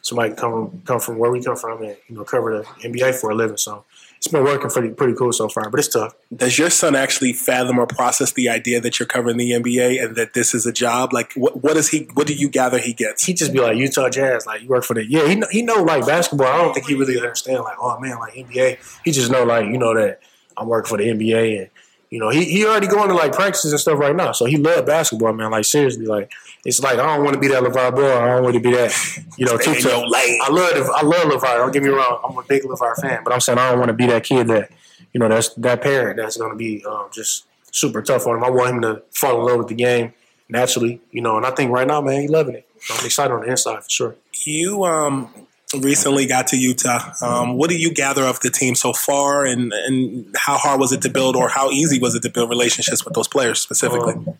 somebody 0.00 0.34
come 0.34 0.82
come 0.84 1.00
from 1.00 1.18
where 1.18 1.30
we 1.30 1.42
come 1.42 1.56
from 1.56 1.82
and 1.82 1.96
you 2.08 2.16
know 2.16 2.24
cover 2.24 2.58
the 2.58 2.88
NBA 2.88 3.14
for 3.14 3.30
a 3.30 3.34
living. 3.34 3.56
So 3.56 3.84
it's 4.22 4.30
been 4.30 4.44
working 4.44 4.70
pretty 4.70 4.90
pretty 4.90 5.14
cool 5.14 5.32
so 5.32 5.48
far, 5.48 5.68
but 5.68 5.80
it's 5.80 5.88
tough. 5.88 6.14
Does 6.32 6.56
your 6.56 6.70
son 6.70 6.94
actually 6.94 7.32
fathom 7.32 7.76
or 7.76 7.88
process 7.88 8.32
the 8.32 8.48
idea 8.48 8.80
that 8.80 9.00
you're 9.00 9.06
covering 9.08 9.36
the 9.36 9.50
NBA 9.50 10.00
and 10.00 10.14
that 10.14 10.32
this 10.32 10.54
is 10.54 10.64
a 10.64 10.70
job? 10.70 11.12
Like, 11.12 11.32
what 11.34 11.60
what 11.60 11.76
is 11.76 11.88
he? 11.88 12.08
What 12.14 12.28
do 12.28 12.34
you 12.34 12.48
gather 12.48 12.78
he 12.78 12.92
gets? 12.92 13.24
He 13.24 13.34
just 13.34 13.52
be 13.52 13.58
like 13.58 13.76
Utah 13.76 14.08
Jazz, 14.08 14.46
like 14.46 14.62
you 14.62 14.68
work 14.68 14.84
for 14.84 14.94
the 14.94 15.04
yeah. 15.04 15.26
He 15.26 15.34
know, 15.34 15.48
he 15.50 15.62
know 15.62 15.82
like 15.82 16.06
basketball. 16.06 16.46
I 16.46 16.58
don't 16.58 16.72
think 16.72 16.86
he 16.86 16.94
really 16.94 17.16
understand 17.16 17.64
like 17.64 17.76
oh 17.80 17.98
man 17.98 18.20
like 18.20 18.34
NBA. 18.34 19.00
He 19.04 19.10
just 19.10 19.28
know 19.28 19.42
like 19.42 19.66
you 19.66 19.76
know 19.76 19.92
that 19.96 20.20
I'm 20.56 20.68
working 20.68 20.88
for 20.88 20.98
the 20.98 21.08
NBA 21.08 21.58
and 21.58 21.70
you 22.08 22.20
know 22.20 22.28
he 22.28 22.44
he 22.44 22.64
already 22.64 22.86
going 22.86 23.08
to 23.08 23.16
like 23.16 23.32
practices 23.32 23.72
and 23.72 23.80
stuff 23.80 23.98
right 23.98 24.14
now. 24.14 24.30
So 24.30 24.44
he 24.44 24.56
love 24.56 24.86
basketball, 24.86 25.32
man. 25.32 25.50
Like 25.50 25.64
seriously, 25.64 26.06
like 26.06 26.30
it's 26.64 26.80
like 26.80 26.98
I 26.98 27.16
don't 27.16 27.24
want 27.24 27.34
to 27.34 27.40
be 27.40 27.48
that 27.48 27.62
LeVar 27.62 27.94
Ball. 27.94 28.18
I 28.18 28.28
don't 28.34 28.44
want 28.44 28.54
to 28.54 28.60
be 28.60 28.70
that 28.72 28.92
you 29.36 29.46
know 29.46 29.56
too 29.56 29.74
Stay 29.74 29.76
in 29.78 29.82
your 29.82 29.90
tough. 30.02 30.10
lane. 30.10 30.38
I 30.42 30.50
love 30.50 30.90
I 30.94 31.02
love 31.02 31.32
LeVar. 31.32 31.56
Don't 31.58 31.72
get 31.72 31.82
me 31.82 31.88
wrong. 31.88 32.20
I'm 32.24 32.36
a 32.38 32.42
big 32.42 32.62
LeVar 32.62 33.00
fan, 33.00 33.22
but 33.24 33.32
I'm 33.32 33.40
saying 33.40 33.58
I 33.58 33.70
don't 33.70 33.78
want 33.78 33.88
to 33.88 33.94
be 33.94 34.06
that 34.06 34.24
kid 34.24 34.48
that 34.48 34.70
you 35.12 35.18
know 35.20 35.28
that's 35.28 35.50
that 35.54 35.82
parent 35.82 36.16
that's 36.18 36.36
going 36.36 36.50
to 36.50 36.56
be 36.56 36.84
um, 36.84 37.08
just 37.12 37.46
super 37.72 38.02
tough 38.02 38.26
on 38.26 38.36
him. 38.36 38.44
I 38.44 38.50
want 38.50 38.70
him 38.70 38.82
to 38.82 39.02
fall 39.12 39.40
in 39.40 39.46
love 39.46 39.58
with 39.58 39.68
the 39.68 39.74
game 39.74 40.14
naturally, 40.48 41.00
you 41.10 41.20
know. 41.22 41.36
And 41.36 41.46
I 41.46 41.50
think 41.50 41.72
right 41.72 41.86
now, 41.86 42.00
man, 42.00 42.20
he's 42.22 42.30
loving 42.30 42.54
it. 42.54 42.68
I'm 42.90 43.04
excited 43.04 43.32
on 43.32 43.40
the 43.42 43.50
inside 43.50 43.82
for 43.82 43.90
sure. 43.90 44.16
You 44.44 44.84
um 44.84 45.32
recently 45.80 46.26
got 46.26 46.48
to 46.48 46.56
Utah. 46.56 47.12
Um, 47.22 47.56
what 47.56 47.70
do 47.70 47.76
you 47.76 47.92
gather 47.94 48.24
of 48.24 48.40
the 48.40 48.50
team 48.50 48.74
so 48.74 48.92
far, 48.92 49.44
and 49.46 49.72
and 49.72 50.34
how 50.36 50.58
hard 50.58 50.78
was 50.80 50.92
it 50.92 51.02
to 51.02 51.08
build, 51.08 51.34
or 51.36 51.48
how 51.48 51.70
easy 51.70 51.98
was 51.98 52.14
it 52.14 52.22
to 52.22 52.30
build 52.30 52.50
relationships 52.50 53.04
with 53.04 53.14
those 53.14 53.28
players 53.28 53.60
specifically? 53.60 54.14
Um, 54.14 54.36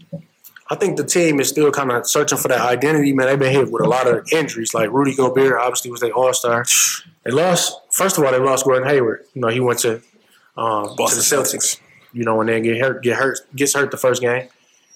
I 0.73 0.75
think 0.75 0.97
the 0.97 1.05
team 1.05 1.39
is 1.39 1.51
still 1.51 1.71
kind 1.71 1.93
of 1.93 2.07
searching 2.07 2.39
for 2.39 2.49
that 2.49 2.63
identity, 2.63 3.13
man. 3.13 3.27
They've 3.27 3.39
been 3.39 3.53
hit 3.53 3.71
with 3.71 3.83
a 3.83 3.89
lot 3.89 4.09
of 4.09 4.27
injuries. 4.33 4.73
Like 4.73 4.91
Rudy 4.91 5.15
Gobert, 5.15 5.61
obviously, 5.61 5.91
was 5.91 6.01
their 6.01 6.15
All 6.15 6.33
Star. 6.33 6.65
They 7.25 7.31
lost. 7.31 7.79
First 7.91 8.17
of 8.17 8.25
all, 8.25 8.33
they 8.33 8.39
lost 8.39 8.65
Gordon 8.65 8.89
Hayward. 8.89 9.27
You 9.35 9.43
know, 9.43 9.49
he 9.49 9.61
went 9.61 9.81
to 9.81 10.01
um, 10.57 10.85
to 10.85 10.89
the 10.89 10.95
Boston 10.97 11.21
Celtics. 11.21 11.79
You 12.15 12.25
know, 12.25 12.41
and 12.41 12.49
then 12.49 12.63
get 12.63 12.81
hurt, 12.81 13.03
get 13.03 13.19
hurt, 13.19 13.41
gets 13.55 13.75
hurt 13.75 13.91
the 13.91 13.99
first 13.99 14.23
game, 14.23 14.49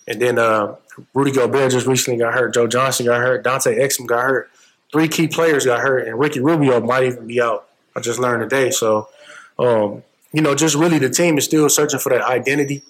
and 0.09 0.21
then 0.21 0.39
uh, 0.39 0.77
Rudy 1.13 1.31
Gobert 1.31 1.73
just 1.73 1.87
recently 1.87 2.19
got 2.19 2.33
hurt. 2.33 2.55
Joe 2.55 2.67
Johnson 2.67 3.05
got 3.05 3.21
hurt. 3.21 3.45
Dante 3.45 3.79
Exum 3.79 4.07
got 4.07 4.23
hurt. 4.23 4.51
Three 4.93 5.09
key 5.09 5.29
players 5.29 5.67
got 5.67 5.81
hurt, 5.81 6.09
and 6.09 6.19
Ricky 6.19 6.41
Rubio 6.41 6.81
might 6.81 7.05
even 7.05 7.27
be 7.27 7.43
out. 7.43 7.69
I 7.95 8.01
just 8.01 8.19
learned 8.19 8.49
today. 8.49 8.71
So, 8.71 9.09
um, 9.59 10.03
you 10.33 10.41
know, 10.41 10.55
just 10.55 10.75
really 10.75 10.99
the 10.99 11.11
team 11.11 11.37
is 11.37 11.45
still 11.45 11.69
searching 11.69 12.01
for 12.01 12.09
that 12.11 12.23
identity. 12.23 12.83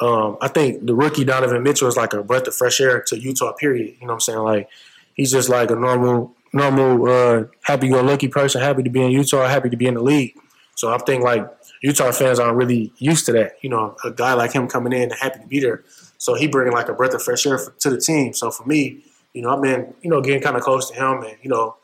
Um, 0.00 0.36
I 0.40 0.48
think 0.48 0.86
the 0.86 0.94
rookie 0.94 1.24
Donovan 1.24 1.62
Mitchell 1.62 1.88
is 1.88 1.96
like 1.96 2.12
a 2.12 2.22
breath 2.22 2.46
of 2.48 2.54
fresh 2.54 2.80
air 2.80 3.00
to 3.02 3.18
Utah. 3.18 3.52
Period. 3.52 3.94
You 4.00 4.06
know 4.06 4.14
what 4.14 4.14
I'm 4.14 4.20
saying? 4.20 4.38
Like 4.40 4.68
he's 5.14 5.30
just 5.30 5.48
like 5.48 5.70
a 5.70 5.76
normal, 5.76 6.34
normal, 6.52 7.08
uh, 7.08 7.44
happy-go-lucky 7.62 8.28
person, 8.28 8.60
happy 8.60 8.82
to 8.82 8.90
be 8.90 9.02
in 9.02 9.12
Utah, 9.12 9.46
happy 9.46 9.70
to 9.70 9.76
be 9.76 9.86
in 9.86 9.94
the 9.94 10.02
league. 10.02 10.34
So 10.74 10.92
I 10.92 10.98
think 10.98 11.22
like 11.22 11.48
Utah 11.82 12.10
fans 12.12 12.38
aren't 12.38 12.56
really 12.56 12.92
used 12.98 13.26
to 13.26 13.32
that. 13.32 13.56
You 13.62 13.70
know, 13.70 13.96
a 14.04 14.10
guy 14.10 14.34
like 14.34 14.52
him 14.52 14.66
coming 14.66 14.92
in 14.92 15.10
happy 15.10 15.40
to 15.40 15.46
be 15.46 15.60
there. 15.60 15.84
So 16.18 16.34
he 16.34 16.48
bringing 16.48 16.72
like 16.72 16.88
a 16.88 16.94
breath 16.94 17.14
of 17.14 17.22
fresh 17.22 17.46
air 17.46 17.58
to 17.78 17.90
the 17.90 17.98
team. 17.98 18.32
So 18.32 18.50
for 18.50 18.64
me, 18.64 19.04
you 19.32 19.42
know, 19.42 19.54
I've 19.54 19.62
been 19.62 19.94
you 20.02 20.10
know 20.10 20.20
getting 20.20 20.42
kind 20.42 20.56
of 20.56 20.62
close 20.62 20.90
to 20.90 20.96
him 20.96 21.22
and 21.22 21.36
you 21.42 21.50
know 21.50 21.76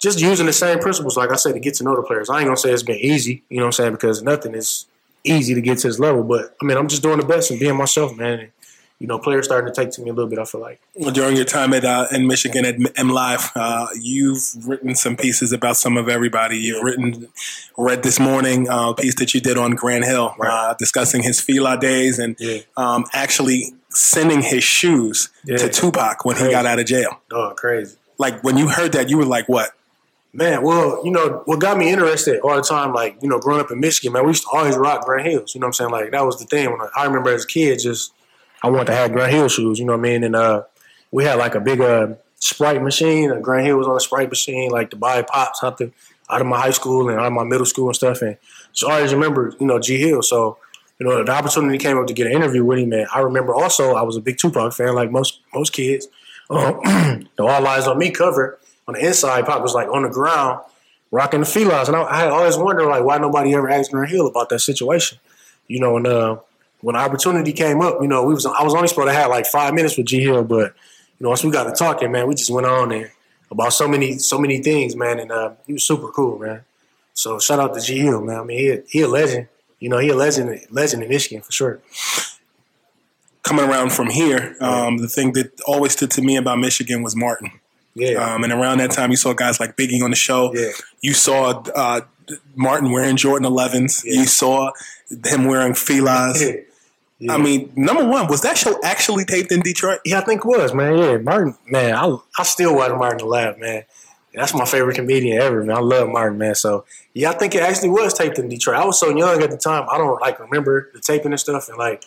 just 0.00 0.20
using 0.20 0.46
the 0.46 0.52
same 0.52 0.78
principles, 0.78 1.16
like 1.16 1.30
I 1.30 1.36
said, 1.36 1.52
to 1.52 1.60
get 1.60 1.74
to 1.74 1.84
know 1.84 1.94
the 1.94 2.02
players. 2.02 2.30
I 2.30 2.38
ain't 2.38 2.46
gonna 2.46 2.56
say 2.56 2.72
it's 2.72 2.82
been 2.82 2.96
easy, 2.96 3.42
you 3.48 3.58
know 3.58 3.64
what 3.64 3.68
I'm 3.68 3.72
saying, 3.72 3.92
because 3.92 4.22
nothing 4.22 4.54
is 4.54 4.86
easy 5.24 5.54
to 5.54 5.60
get 5.60 5.78
to 5.78 5.88
this 5.88 5.98
level. 5.98 6.22
But 6.24 6.54
I 6.60 6.64
mean, 6.64 6.76
I'm 6.76 6.88
just 6.88 7.02
doing 7.02 7.18
the 7.18 7.26
best 7.26 7.50
and 7.50 7.60
being 7.60 7.76
myself, 7.76 8.16
man. 8.16 8.40
And, 8.40 8.50
you 8.98 9.06
know, 9.06 9.18
players 9.18 9.46
starting 9.46 9.72
to 9.72 9.80
take 9.80 9.90
to 9.92 10.02
me 10.02 10.10
a 10.10 10.12
little 10.12 10.28
bit. 10.28 10.38
I 10.38 10.44
feel 10.44 10.60
like. 10.60 10.78
During 11.14 11.34
your 11.34 11.46
time 11.46 11.72
at 11.72 11.86
uh, 11.86 12.06
in 12.12 12.26
Michigan 12.26 12.66
at 12.66 12.74
M 12.98 13.08
Live, 13.08 13.50
uh, 13.54 13.86
you've 13.98 14.42
written 14.66 14.94
some 14.94 15.16
pieces 15.16 15.52
about 15.52 15.78
some 15.78 15.96
of 15.96 16.08
everybody. 16.10 16.58
You've 16.58 16.82
written, 16.84 17.28
read 17.78 18.02
this 18.02 18.20
morning 18.20 18.68
uh, 18.68 18.90
a 18.90 18.94
piece 18.94 19.14
that 19.14 19.32
you 19.32 19.40
did 19.40 19.56
on 19.56 19.70
Grant 19.70 20.04
Hill, 20.04 20.34
uh, 20.42 20.74
discussing 20.74 21.22
his 21.22 21.40
Fila 21.40 21.78
days 21.80 22.18
and 22.18 22.36
Yeah. 22.38 22.58
um, 22.76 23.06
actually 23.14 23.72
sending 23.88 24.42
his 24.42 24.64
shoes 24.64 25.30
Yeah. 25.46 25.56
to 25.56 25.68
Tupac 25.70 26.24
when 26.26 26.36
he 26.36 26.50
got 26.50 26.66
out 26.66 26.78
of 26.78 26.84
jail. 26.84 27.20
Oh, 27.32 27.54
crazy. 27.56 27.96
Like 28.18 28.44
when 28.44 28.58
you 28.58 28.68
heard 28.68 28.92
that, 28.92 29.08
you 29.08 29.16
were 29.16 29.24
like, 29.24 29.48
"What?" 29.48 29.70
Man, 30.32 30.62
well, 30.62 31.04
you 31.04 31.10
know, 31.10 31.42
what 31.46 31.58
got 31.58 31.76
me 31.76 31.90
interested 31.90 32.38
all 32.40 32.54
the 32.54 32.62
time, 32.62 32.94
like, 32.94 33.16
you 33.20 33.28
know, 33.28 33.40
growing 33.40 33.60
up 33.60 33.72
in 33.72 33.80
Michigan, 33.80 34.12
man, 34.12 34.24
we 34.24 34.30
used 34.30 34.44
to 34.44 34.50
always 34.50 34.76
rock 34.76 35.04
Grant 35.04 35.26
Hills. 35.26 35.54
You 35.54 35.60
know 35.60 35.66
what 35.66 35.68
I'm 35.68 35.72
saying? 35.72 35.90
Like, 35.90 36.12
that 36.12 36.24
was 36.24 36.38
the 36.38 36.44
thing. 36.44 36.70
When 36.70 36.80
I, 36.80 36.88
I 36.96 37.04
remember 37.06 37.30
as 37.30 37.44
a 37.44 37.46
kid, 37.48 37.80
just, 37.80 38.12
I 38.62 38.70
wanted 38.70 38.86
to 38.86 38.94
have 38.94 39.12
Grant 39.12 39.32
Hill 39.32 39.48
shoes, 39.48 39.80
you 39.80 39.86
know 39.86 39.92
what 39.92 40.06
I 40.06 40.10
mean? 40.10 40.22
And 40.22 40.36
uh, 40.36 40.62
we 41.10 41.24
had 41.24 41.38
like 41.38 41.56
a 41.56 41.60
big 41.60 41.80
uh, 41.80 42.14
Sprite 42.40 42.82
machine. 42.82 43.30
And 43.30 43.44
Grant 43.44 43.66
Hill 43.66 43.78
was 43.78 43.86
on 43.86 43.96
a 43.96 44.00
Sprite 44.00 44.28
machine, 44.28 44.70
like 44.70 44.90
to 44.90 44.96
buy 44.96 45.22
pop 45.22 45.56
something 45.56 45.92
out 46.28 46.40
of 46.40 46.46
my 46.46 46.60
high 46.60 46.70
school 46.70 47.08
and 47.08 47.18
out 47.18 47.26
of 47.26 47.32
my 47.32 47.44
middle 47.44 47.66
school 47.66 47.86
and 47.86 47.96
stuff. 47.96 48.22
And 48.22 48.36
just 48.72 48.90
always 48.90 49.12
remember, 49.12 49.52
you 49.58 49.66
know, 49.66 49.78
G 49.78 49.98
Hill. 49.98 50.22
So, 50.22 50.58
you 50.98 51.06
know, 51.06 51.24
the 51.24 51.32
opportunity 51.32 51.78
came 51.78 51.98
up 51.98 52.06
to 52.06 52.14
get 52.14 52.26
an 52.26 52.32
interview 52.32 52.64
with 52.64 52.78
him. 52.78 52.92
And 52.92 53.08
I 53.12 53.20
remember 53.20 53.54
also, 53.54 53.94
I 53.94 54.02
was 54.02 54.16
a 54.16 54.20
big 54.20 54.38
Tupac 54.38 54.72
fan, 54.74 54.94
like 54.94 55.10
most 55.10 55.40
most 55.54 55.72
kids. 55.72 56.06
Um, 56.48 56.80
the 57.36 57.44
All 57.44 57.62
Eyez 57.62 57.86
on 57.86 57.98
Me 57.98 58.10
cover 58.10 58.59
on 58.88 58.94
the 58.94 59.06
inside, 59.06 59.46
Pop 59.46 59.62
was 59.62 59.74
like 59.74 59.88
on 59.88 60.02
the 60.02 60.08
ground 60.08 60.60
rocking 61.10 61.40
the 61.40 61.46
felines. 61.46 61.88
And 61.88 61.96
I, 61.96 62.02
I 62.02 62.28
always 62.28 62.56
wondered 62.56 62.86
like 62.86 63.04
why 63.04 63.18
nobody 63.18 63.54
ever 63.54 63.68
asked 63.68 63.90
Grant 63.90 64.10
Hill 64.10 64.26
about 64.26 64.48
that 64.50 64.60
situation. 64.60 65.18
You 65.68 65.80
know, 65.80 65.96
and 65.96 66.06
uh, 66.06 66.38
when 66.80 66.94
the 66.94 67.00
opportunity 67.00 67.52
came 67.52 67.80
up, 67.80 67.98
you 68.00 68.08
know, 68.08 68.24
we 68.24 68.34
was 68.34 68.46
I 68.46 68.62
was 68.62 68.74
only 68.74 68.88
supposed 68.88 69.08
to 69.08 69.14
have 69.14 69.30
like 69.30 69.46
five 69.46 69.74
minutes 69.74 69.96
with 69.96 70.06
G 70.06 70.20
Hill, 70.20 70.44
but 70.44 70.74
you 71.18 71.24
know, 71.24 71.28
once 71.28 71.44
we 71.44 71.50
got 71.50 71.64
to 71.64 71.72
talking, 71.72 72.10
man, 72.10 72.26
we 72.26 72.34
just 72.34 72.50
went 72.50 72.66
on 72.66 72.88
there 72.88 73.12
about 73.50 73.72
so 73.72 73.86
many 73.86 74.18
so 74.18 74.38
many 74.38 74.62
things, 74.62 74.96
man, 74.96 75.18
and 75.18 75.30
uh, 75.30 75.52
he 75.66 75.72
was 75.72 75.84
super 75.84 76.08
cool, 76.08 76.38
man. 76.38 76.64
So 77.14 77.38
shout 77.38 77.60
out 77.60 77.74
to 77.74 77.80
G 77.80 77.98
Hill, 77.98 78.20
man. 78.22 78.40
I 78.40 78.44
mean, 78.44 78.58
he 78.58 78.98
he 78.98 79.02
a 79.02 79.08
legend. 79.08 79.48
You 79.78 79.88
know, 79.88 79.98
he 79.98 80.08
a 80.08 80.16
legend 80.16 80.60
legend 80.70 81.02
in 81.02 81.08
Michigan 81.08 81.42
for 81.42 81.52
sure. 81.52 81.80
Coming 83.42 83.64
around 83.64 83.92
from 83.92 84.10
here, 84.10 84.56
um, 84.60 84.98
the 84.98 85.08
thing 85.08 85.32
that 85.32 85.58
always 85.66 85.92
stood 85.92 86.10
to 86.12 86.22
me 86.22 86.36
about 86.36 86.58
Michigan 86.58 87.02
was 87.02 87.16
Martin. 87.16 87.59
Yeah. 87.94 88.34
Um, 88.34 88.44
and 88.44 88.52
around 88.52 88.78
that 88.78 88.92
time, 88.92 89.10
you 89.10 89.16
saw 89.16 89.32
guys 89.32 89.60
like 89.60 89.76
Biggie 89.76 90.02
on 90.02 90.10
the 90.10 90.16
show. 90.16 90.54
Yeah. 90.54 90.70
You 91.00 91.12
saw 91.12 91.62
uh, 91.74 92.02
Martin 92.54 92.92
wearing 92.92 93.16
Jordan 93.16 93.50
11s. 93.50 94.04
Yeah. 94.04 94.20
You 94.20 94.24
saw 94.26 94.72
him 95.26 95.44
wearing 95.44 95.72
Filas. 95.72 96.40
Yeah. 96.40 96.60
Yeah. 97.22 97.34
I 97.34 97.36
mean, 97.36 97.70
number 97.76 98.08
one, 98.08 98.28
was 98.28 98.40
that 98.40 98.56
show 98.56 98.80
actually 98.82 99.26
taped 99.26 99.52
in 99.52 99.60
Detroit? 99.60 100.00
Yeah, 100.06 100.20
I 100.20 100.24
think 100.24 100.40
it 100.40 100.46
was, 100.46 100.72
man. 100.72 100.96
Yeah, 100.96 101.18
Martin, 101.18 101.54
man, 101.66 101.94
I, 101.94 102.16
I 102.38 102.42
still 102.44 102.74
watch 102.74 102.92
Martin 102.92 103.28
laugh, 103.28 103.58
man. 103.58 103.84
That's 104.32 104.54
my 104.54 104.64
favorite 104.64 104.94
comedian 104.94 105.38
ever, 105.38 105.62
man. 105.62 105.76
I 105.76 105.80
love 105.80 106.08
Martin, 106.08 106.38
man. 106.38 106.54
So 106.54 106.86
yeah, 107.12 107.30
I 107.30 107.34
think 107.34 107.54
it 107.54 107.62
actually 107.62 107.90
was 107.90 108.14
taped 108.14 108.38
in 108.38 108.48
Detroit. 108.48 108.76
I 108.76 108.86
was 108.86 108.98
so 108.98 109.14
young 109.14 109.42
at 109.42 109.50
the 109.50 109.58
time, 109.58 109.86
I 109.90 109.98
don't 109.98 110.18
like 110.20 110.40
remember 110.40 110.90
the 110.94 111.00
taping 111.00 111.32
and 111.32 111.38
stuff. 111.38 111.68
And 111.68 111.76
like 111.76 112.04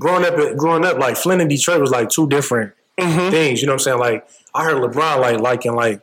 growing 0.00 0.24
up, 0.24 0.34
growing 0.56 0.86
up, 0.86 0.98
like 0.98 1.16
Flint 1.16 1.42
and 1.42 1.50
Detroit 1.50 1.82
was 1.82 1.90
like 1.90 2.08
two 2.08 2.26
different 2.28 2.72
Mm-hmm. 2.98 3.30
things. 3.30 3.60
You 3.60 3.66
know 3.66 3.72
what 3.72 3.82
I'm 3.82 3.84
saying? 3.84 3.98
Like 3.98 4.28
I 4.54 4.64
heard 4.64 4.76
LeBron 4.76 5.20
like 5.20 5.40
liking 5.40 5.74
like 5.74 6.02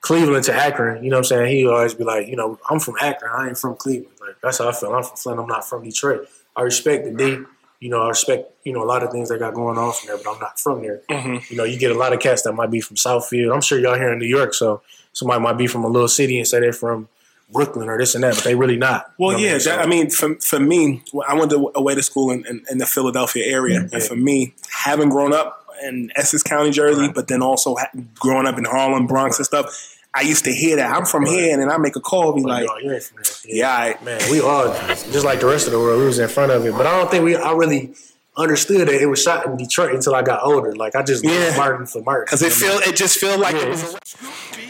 Cleveland 0.00 0.44
to 0.46 0.54
Akron. 0.54 1.04
You 1.04 1.10
know 1.10 1.16
what 1.16 1.20
I'm 1.20 1.24
saying? 1.24 1.56
He 1.56 1.66
always 1.66 1.94
be 1.94 2.04
like, 2.04 2.26
you 2.26 2.36
know, 2.36 2.58
I'm 2.68 2.80
from 2.80 2.96
Akron. 3.00 3.30
I 3.32 3.48
ain't 3.48 3.58
from 3.58 3.76
Cleveland. 3.76 4.16
Like 4.20 4.36
that's 4.42 4.58
how 4.58 4.68
I 4.68 4.72
feel. 4.72 4.92
I'm 4.92 5.04
from 5.04 5.16
Flint. 5.16 5.40
I'm 5.40 5.46
not 5.46 5.68
from 5.68 5.84
Detroit. 5.84 6.28
I 6.56 6.62
respect 6.62 7.04
the 7.04 7.12
D. 7.12 7.44
You 7.78 7.88
know, 7.88 8.02
I 8.02 8.08
respect 8.08 8.52
you 8.64 8.72
know 8.72 8.82
a 8.82 8.84
lot 8.84 9.02
of 9.02 9.10
things 9.10 9.28
that 9.28 9.38
got 9.38 9.54
going 9.54 9.78
on 9.78 9.92
from 9.92 10.08
there, 10.08 10.16
but 10.16 10.30
I'm 10.30 10.40
not 10.40 10.58
from 10.58 10.82
there. 10.82 11.00
Mm-hmm. 11.08 11.52
You 11.52 11.56
know, 11.56 11.64
you 11.64 11.78
get 11.78 11.92
a 11.92 11.98
lot 11.98 12.12
of 12.12 12.20
cats 12.20 12.42
that 12.42 12.52
might 12.52 12.70
be 12.70 12.80
from 12.80 12.96
Southfield. 12.96 13.54
I'm 13.54 13.62
sure 13.62 13.78
y'all 13.78 13.94
here 13.94 14.12
in 14.12 14.18
New 14.18 14.26
York, 14.26 14.52
so 14.52 14.82
somebody 15.12 15.40
might 15.40 15.58
be 15.58 15.66
from 15.66 15.84
a 15.84 15.88
little 15.88 16.08
city 16.08 16.38
and 16.38 16.46
say 16.46 16.60
they're 16.60 16.72
from 16.72 17.08
Brooklyn 17.52 17.88
or 17.88 17.98
this 17.98 18.14
and 18.14 18.24
that, 18.24 18.34
but 18.34 18.44
they 18.44 18.54
really 18.54 18.76
not. 18.76 19.12
Well, 19.18 19.32
You 19.32 19.38
know 19.38 19.44
yeah. 19.46 19.52
what 19.54 19.64
That, 19.64 19.78
I 19.80 19.86
mean, 19.86 20.10
for, 20.10 20.36
for 20.36 20.60
me, 20.60 21.02
I 21.26 21.34
went 21.34 21.52
away 21.52 21.94
to 21.94 22.02
school 22.02 22.30
in, 22.30 22.46
in, 22.46 22.62
in 22.70 22.78
the 22.78 22.86
Philadelphia 22.86 23.44
area. 23.46 23.80
Mm-hmm. 23.80 23.94
And 23.94 24.02
for 24.02 24.16
me, 24.16 24.54
having 24.70 25.08
grown 25.08 25.32
up 25.32 25.59
in 25.82 26.10
Essex 26.16 26.42
County, 26.42 26.70
Jersey, 26.70 27.10
but 27.14 27.28
then 27.28 27.42
also 27.42 27.76
growing 28.18 28.46
up 28.46 28.58
in 28.58 28.64
Harlem, 28.64 29.06
Bronx, 29.06 29.38
and 29.38 29.46
stuff, 29.46 29.96
I 30.14 30.22
used 30.22 30.44
to 30.44 30.52
hear 30.52 30.76
that. 30.76 30.92
I'm 30.94 31.04
from 31.04 31.24
here, 31.26 31.52
and 31.52 31.62
then 31.62 31.70
I 31.70 31.78
make 31.78 31.94
a 31.96 32.00
call, 32.00 32.32
be 32.32 32.42
like, 32.42 32.68
you 32.82 32.92
ain't 32.92 33.02
from 33.02 33.22
there. 33.22 33.56
yeah, 33.56 33.70
I, 33.72 34.04
man, 34.04 34.20
we 34.30 34.40
all 34.40 34.66
just 34.86 35.24
like 35.24 35.40
the 35.40 35.46
rest 35.46 35.66
of 35.66 35.72
the 35.72 35.78
world. 35.78 36.00
We 36.00 36.06
was 36.06 36.18
in 36.18 36.28
front 36.28 36.50
of 36.52 36.64
it, 36.66 36.72
but 36.72 36.86
I 36.86 36.98
don't 36.98 37.10
think 37.10 37.24
we. 37.24 37.36
I 37.36 37.52
really 37.52 37.94
understood 38.36 38.88
that 38.88 38.94
it 39.00 39.06
was 39.06 39.22
shot 39.22 39.44
in 39.46 39.56
Detroit 39.56 39.94
until 39.94 40.14
I 40.14 40.22
got 40.22 40.42
older. 40.42 40.74
Like 40.74 40.94
I 40.96 41.02
just 41.02 41.24
Yeah. 41.24 41.54
Martin 41.56 41.86
for 41.86 42.00
Martin 42.02 42.24
because 42.26 42.42
it 42.42 42.52
feel 42.52 42.78
it 42.88 42.96
just 42.96 43.18
feel 43.18 43.38
like 43.38 43.54
Yeah. 43.54 43.66
it 43.66 43.68
was. 43.70 43.96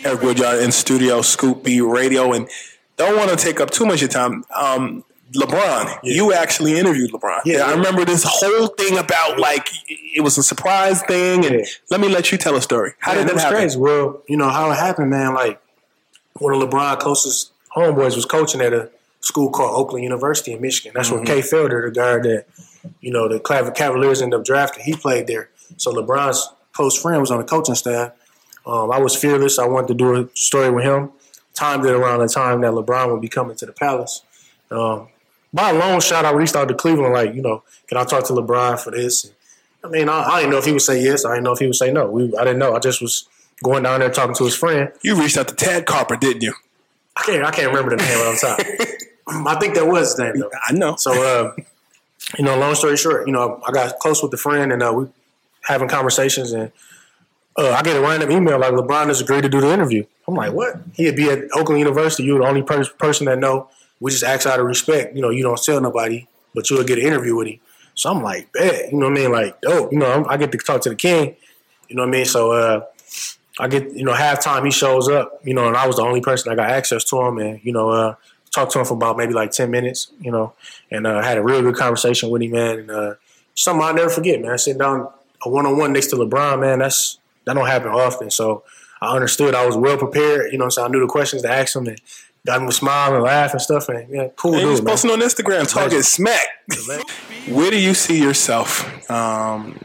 Eric 0.04 0.22
Woodyard 0.22 0.62
in 0.62 0.72
studio, 0.72 1.20
Scoop 1.22 1.62
B 1.62 1.80
Radio, 1.80 2.32
and 2.32 2.48
don't 2.96 3.16
want 3.16 3.30
to 3.30 3.36
take 3.36 3.60
up 3.60 3.70
too 3.70 3.84
much 3.84 3.96
of 3.96 4.00
your 4.02 4.08
time. 4.10 4.44
Um, 4.54 5.04
LeBron, 5.34 5.98
you 6.02 6.32
actually 6.32 6.78
interviewed 6.78 7.12
LeBron. 7.12 7.40
Yeah, 7.44 7.64
I 7.66 7.72
remember 7.74 8.04
this 8.04 8.24
whole 8.26 8.66
thing 8.68 8.98
about 8.98 9.38
like 9.38 9.68
it 9.88 10.22
was 10.22 10.36
a 10.38 10.42
surprise 10.42 11.02
thing, 11.02 11.44
and 11.46 11.54
Yeah. 11.60 11.64
let 11.90 12.00
me 12.00 12.08
let 12.08 12.32
you 12.32 12.38
tell 12.38 12.56
a 12.56 12.62
story. 12.62 12.94
How 12.98 13.14
Man, 13.14 13.26
did 13.26 13.36
that 13.36 13.40
happen? 13.42 13.58
Crazy. 13.58 13.78
Well, 13.78 14.22
you 14.28 14.36
know 14.36 14.48
how 14.48 14.70
it 14.70 14.76
happened, 14.76 15.10
man. 15.10 15.34
Like 15.34 15.60
one 16.34 16.52
of 16.54 16.60
LeBron 16.68 16.98
closest 16.98 17.52
homeboys 17.76 18.16
was 18.16 18.24
coaching 18.24 18.60
at 18.60 18.72
a 18.72 18.90
school 19.20 19.50
called 19.50 19.76
Oakland 19.76 20.02
University 20.02 20.52
in 20.52 20.60
Michigan. 20.60 20.92
That's 20.94 21.10
where 21.10 21.22
Kay 21.24 21.40
Felder, 21.40 21.84
the 21.84 21.90
guard 21.92 22.24
that 22.24 22.46
you 23.00 23.12
know 23.12 23.28
the 23.28 23.38
Cavaliers 23.74 24.22
ended 24.22 24.40
up 24.40 24.44
drafting, 24.44 24.82
he 24.84 24.94
played 24.94 25.26
there. 25.26 25.50
So 25.76 25.92
LeBron's 25.92 26.48
close 26.72 27.00
friend 27.00 27.20
was 27.20 27.30
on 27.30 27.38
the 27.38 27.44
coaching 27.44 27.74
staff. 27.76 28.12
Um, 28.66 28.90
I 28.90 28.98
was 28.98 29.14
fearless. 29.16 29.58
I 29.58 29.66
wanted 29.66 29.88
to 29.88 29.94
do 29.94 30.16
a 30.16 30.28
story 30.34 30.70
with 30.70 30.84
him. 30.84 31.10
Timed 31.54 31.84
it 31.84 31.92
around 31.92 32.20
the 32.20 32.28
time 32.28 32.60
that 32.62 32.72
LeBron 32.72 33.12
would 33.12 33.20
be 33.20 33.28
coming 33.28 33.56
to 33.56 33.66
the 33.66 33.72
Palace. 33.72 34.22
Um, 34.70 35.08
by 35.52 35.70
a 35.70 35.74
long 35.74 36.00
shot, 36.00 36.24
I 36.24 36.32
reached 36.32 36.56
out 36.56 36.68
to 36.68 36.74
Cleveland, 36.74 37.12
like, 37.12 37.34
you 37.34 37.42
know, 37.42 37.62
can 37.88 37.98
I 37.98 38.04
talk 38.04 38.24
to 38.26 38.32
LeBron 38.32 38.78
for 38.80 38.90
this? 38.90 39.24
And, 39.24 39.34
I 39.84 39.88
mean, 39.88 40.08
I, 40.08 40.22
I 40.22 40.40
didn't 40.40 40.52
know 40.52 40.58
if 40.58 40.64
he 40.64 40.72
would 40.72 40.82
say 40.82 41.02
yes. 41.02 41.24
I 41.24 41.30
didn't 41.30 41.44
know 41.44 41.52
if 41.52 41.58
he 41.58 41.66
would 41.66 41.76
say 41.76 41.92
no. 41.92 42.10
We, 42.10 42.36
I 42.36 42.44
didn't 42.44 42.58
know. 42.58 42.74
I 42.74 42.78
just 42.78 43.00
was 43.00 43.28
going 43.62 43.82
down 43.82 44.00
there 44.00 44.10
talking 44.10 44.34
to 44.36 44.44
his 44.44 44.54
friend. 44.54 44.92
You 45.02 45.20
reached 45.20 45.36
out 45.36 45.48
to 45.48 45.54
Tad 45.54 45.86
Carper, 45.86 46.16
didn't 46.16 46.42
you? 46.42 46.54
I 47.16 47.22
can't. 47.22 47.44
I 47.44 47.50
can't 47.50 47.68
remember 47.68 47.96
the 47.96 48.02
name 48.02 48.18
on 48.18 48.36
top. 48.36 48.60
I 49.46 49.58
think 49.58 49.74
that 49.74 49.86
was 49.86 50.10
his 50.10 50.18
name 50.18 50.38
though. 50.38 50.50
I 50.68 50.72
know. 50.72 50.96
So, 50.96 51.12
uh, 51.12 51.54
you 52.38 52.44
know, 52.44 52.58
long 52.58 52.74
story 52.74 52.96
short, 52.96 53.26
you 53.26 53.32
know, 53.32 53.60
I 53.66 53.72
got 53.72 53.98
close 53.98 54.22
with 54.22 54.30
the 54.30 54.36
friend 54.36 54.72
and 54.72 54.82
uh, 54.82 54.92
we 54.94 55.06
having 55.62 55.88
conversations 55.88 56.52
and 56.52 56.72
uh, 57.56 57.70
I 57.70 57.82
get 57.82 57.96
a 57.96 58.00
random 58.00 58.30
email 58.30 58.58
like 58.58 58.72
LeBron 58.72 59.08
has 59.08 59.20
agreed 59.20 59.42
to 59.42 59.48
do 59.48 59.60
the 59.60 59.72
interview. 59.72 60.04
I'm 60.26 60.34
like, 60.34 60.52
what? 60.52 60.76
He'd 60.94 61.16
be 61.16 61.28
at 61.28 61.44
Oakland 61.54 61.80
University. 61.80 62.24
You're 62.24 62.40
the 62.40 62.46
only 62.46 62.62
per- 62.62 62.84
person 62.98 63.26
that 63.26 63.38
know. 63.38 63.68
We 64.00 64.10
just 64.10 64.24
ask 64.24 64.46
out 64.46 64.58
of 64.58 64.66
respect. 64.66 65.14
You 65.14 65.22
know, 65.22 65.30
you 65.30 65.42
don't 65.42 65.62
tell 65.62 65.80
nobody, 65.80 66.26
but 66.54 66.68
you'll 66.68 66.84
get 66.84 66.98
an 66.98 67.06
interview 67.06 67.36
with 67.36 67.48
him. 67.48 67.60
So 67.94 68.10
I'm 68.10 68.22
like, 68.22 68.52
bet. 68.52 68.90
You 68.92 68.98
know 68.98 69.08
what 69.08 69.18
I 69.18 69.22
mean? 69.22 69.32
Like, 69.32 69.60
dope. 69.60 69.92
You 69.92 69.98
know, 69.98 70.10
I'm, 70.10 70.28
I 70.28 70.36
get 70.36 70.52
to 70.52 70.58
talk 70.58 70.80
to 70.82 70.88
the 70.88 70.96
king. 70.96 71.36
You 71.88 71.96
know 71.96 72.02
what 72.02 72.08
I 72.08 72.12
mean? 72.12 72.24
So 72.24 72.52
uh, 72.52 72.86
I 73.58 73.68
get, 73.68 73.92
you 73.92 74.04
know, 74.04 74.14
halftime 74.14 74.64
he 74.64 74.70
shows 74.70 75.08
up, 75.08 75.40
you 75.44 75.52
know, 75.52 75.68
and 75.68 75.76
I 75.76 75.86
was 75.86 75.96
the 75.96 76.02
only 76.02 76.20
person 76.20 76.48
that 76.48 76.56
got 76.56 76.70
access 76.70 77.04
to 77.04 77.20
him 77.20 77.38
and, 77.38 77.60
you 77.62 77.72
know, 77.72 77.90
uh, 77.90 78.14
talked 78.52 78.72
to 78.72 78.78
him 78.78 78.84
for 78.84 78.94
about 78.94 79.16
maybe 79.16 79.32
like 79.32 79.50
10 79.50 79.70
minutes, 79.70 80.12
you 80.20 80.30
know, 80.30 80.54
and 80.90 81.06
uh, 81.06 81.20
had 81.20 81.36
a 81.36 81.42
real 81.42 81.60
good 81.60 81.76
conversation 81.76 82.30
with 82.30 82.42
him, 82.42 82.52
man. 82.52 82.78
And 82.78 82.90
uh, 82.90 83.14
something 83.54 83.84
I'll 83.84 83.94
never 83.94 84.08
forget, 84.08 84.40
man. 84.40 84.56
Sitting 84.56 84.78
down 84.78 85.08
a 85.44 85.48
one 85.50 85.66
on 85.66 85.76
one 85.76 85.92
next 85.92 86.08
to 86.08 86.16
LeBron, 86.16 86.60
man, 86.60 86.78
that's 86.78 87.18
that 87.44 87.54
don't 87.54 87.66
happen 87.66 87.88
often. 87.88 88.30
So 88.30 88.64
I 89.00 89.14
understood 89.14 89.54
I 89.54 89.66
was 89.66 89.76
well 89.76 89.96
prepared, 89.96 90.52
you 90.52 90.58
know, 90.58 90.68
so 90.68 90.84
I 90.84 90.88
knew 90.88 91.00
the 91.00 91.06
questions 91.06 91.42
to 91.42 91.50
ask 91.50 91.74
him 91.74 91.86
and 91.86 92.00
got 92.46 92.60
him 92.60 92.66
to 92.68 92.72
smile 92.72 93.14
and 93.14 93.22
laugh 93.22 93.52
and 93.52 93.60
stuff. 93.60 93.88
And 93.88 94.08
yeah, 94.12 94.28
cool 94.36 94.54
And 94.54 94.62
you 94.62 94.68
was 94.68 94.82
man. 94.82 94.92
posting 94.92 95.10
on 95.10 95.20
Instagram, 95.20 95.68
talking 95.68 96.02
smack. 96.02 96.46
Where 97.48 97.70
do 97.70 97.78
you 97.78 97.94
see 97.94 98.20
yourself? 98.22 99.10
Um, 99.10 99.78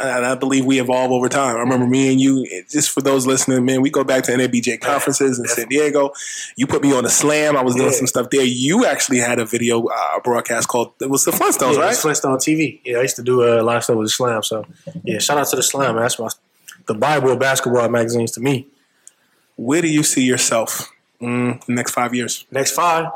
and 0.00 0.24
I 0.24 0.34
believe 0.34 0.64
we 0.64 0.80
evolve 0.80 1.10
over 1.10 1.28
time. 1.28 1.56
I 1.56 1.60
remember 1.60 1.86
me 1.86 2.10
and 2.12 2.20
you, 2.20 2.46
just 2.70 2.90
for 2.90 3.00
those 3.00 3.26
listening, 3.26 3.64
man, 3.64 3.82
we 3.82 3.90
go 3.90 4.04
back 4.04 4.22
to 4.24 4.32
NABJ 4.32 4.80
conferences 4.80 5.38
in 5.38 5.46
San 5.46 5.66
Diego. 5.68 6.12
You 6.56 6.66
put 6.66 6.82
me 6.82 6.92
on 6.94 7.04
the 7.04 7.10
slam. 7.10 7.56
I 7.56 7.62
was 7.62 7.74
doing 7.74 7.88
Yeah. 7.88 7.94
some 7.96 8.06
stuff 8.06 8.30
there. 8.30 8.44
You 8.44 8.86
actually 8.86 9.18
had 9.18 9.38
a 9.38 9.44
video 9.44 9.84
uh, 9.86 10.20
broadcast 10.20 10.68
called, 10.68 10.92
it 11.00 11.10
was 11.10 11.24
the 11.24 11.32
Flintstones, 11.32 11.74
Yeah, 11.74 11.80
right? 11.80 11.96
Flintstone 11.96 12.36
TV. 12.38 12.80
Yeah, 12.84 12.98
I 12.98 13.02
used 13.02 13.16
to 13.16 13.22
do 13.22 13.42
uh, 13.42 13.60
a 13.60 13.64
lot 13.64 13.76
of 13.76 13.84
stuff 13.84 13.96
with 13.96 14.06
the 14.06 14.10
Slam. 14.10 14.42
So 14.42 14.64
yeah, 15.04 15.18
shout 15.18 15.38
out 15.38 15.48
to 15.48 15.56
the 15.56 15.62
Slam. 15.62 15.94
Man. 15.94 16.02
That's 16.04 16.18
my 16.18 16.28
the 16.86 16.94
Bible 16.94 17.30
of 17.32 17.38
basketball 17.38 17.88
magazines 17.88 18.30
to 18.32 18.40
me. 18.40 18.66
Where 19.56 19.82
do 19.82 19.88
you 19.88 20.02
see 20.02 20.24
yourself 20.24 20.90
mm, 21.20 21.64
the 21.64 21.72
next 21.72 21.92
five 21.92 22.14
years? 22.14 22.46
next 22.50 22.72
five. 22.72 23.10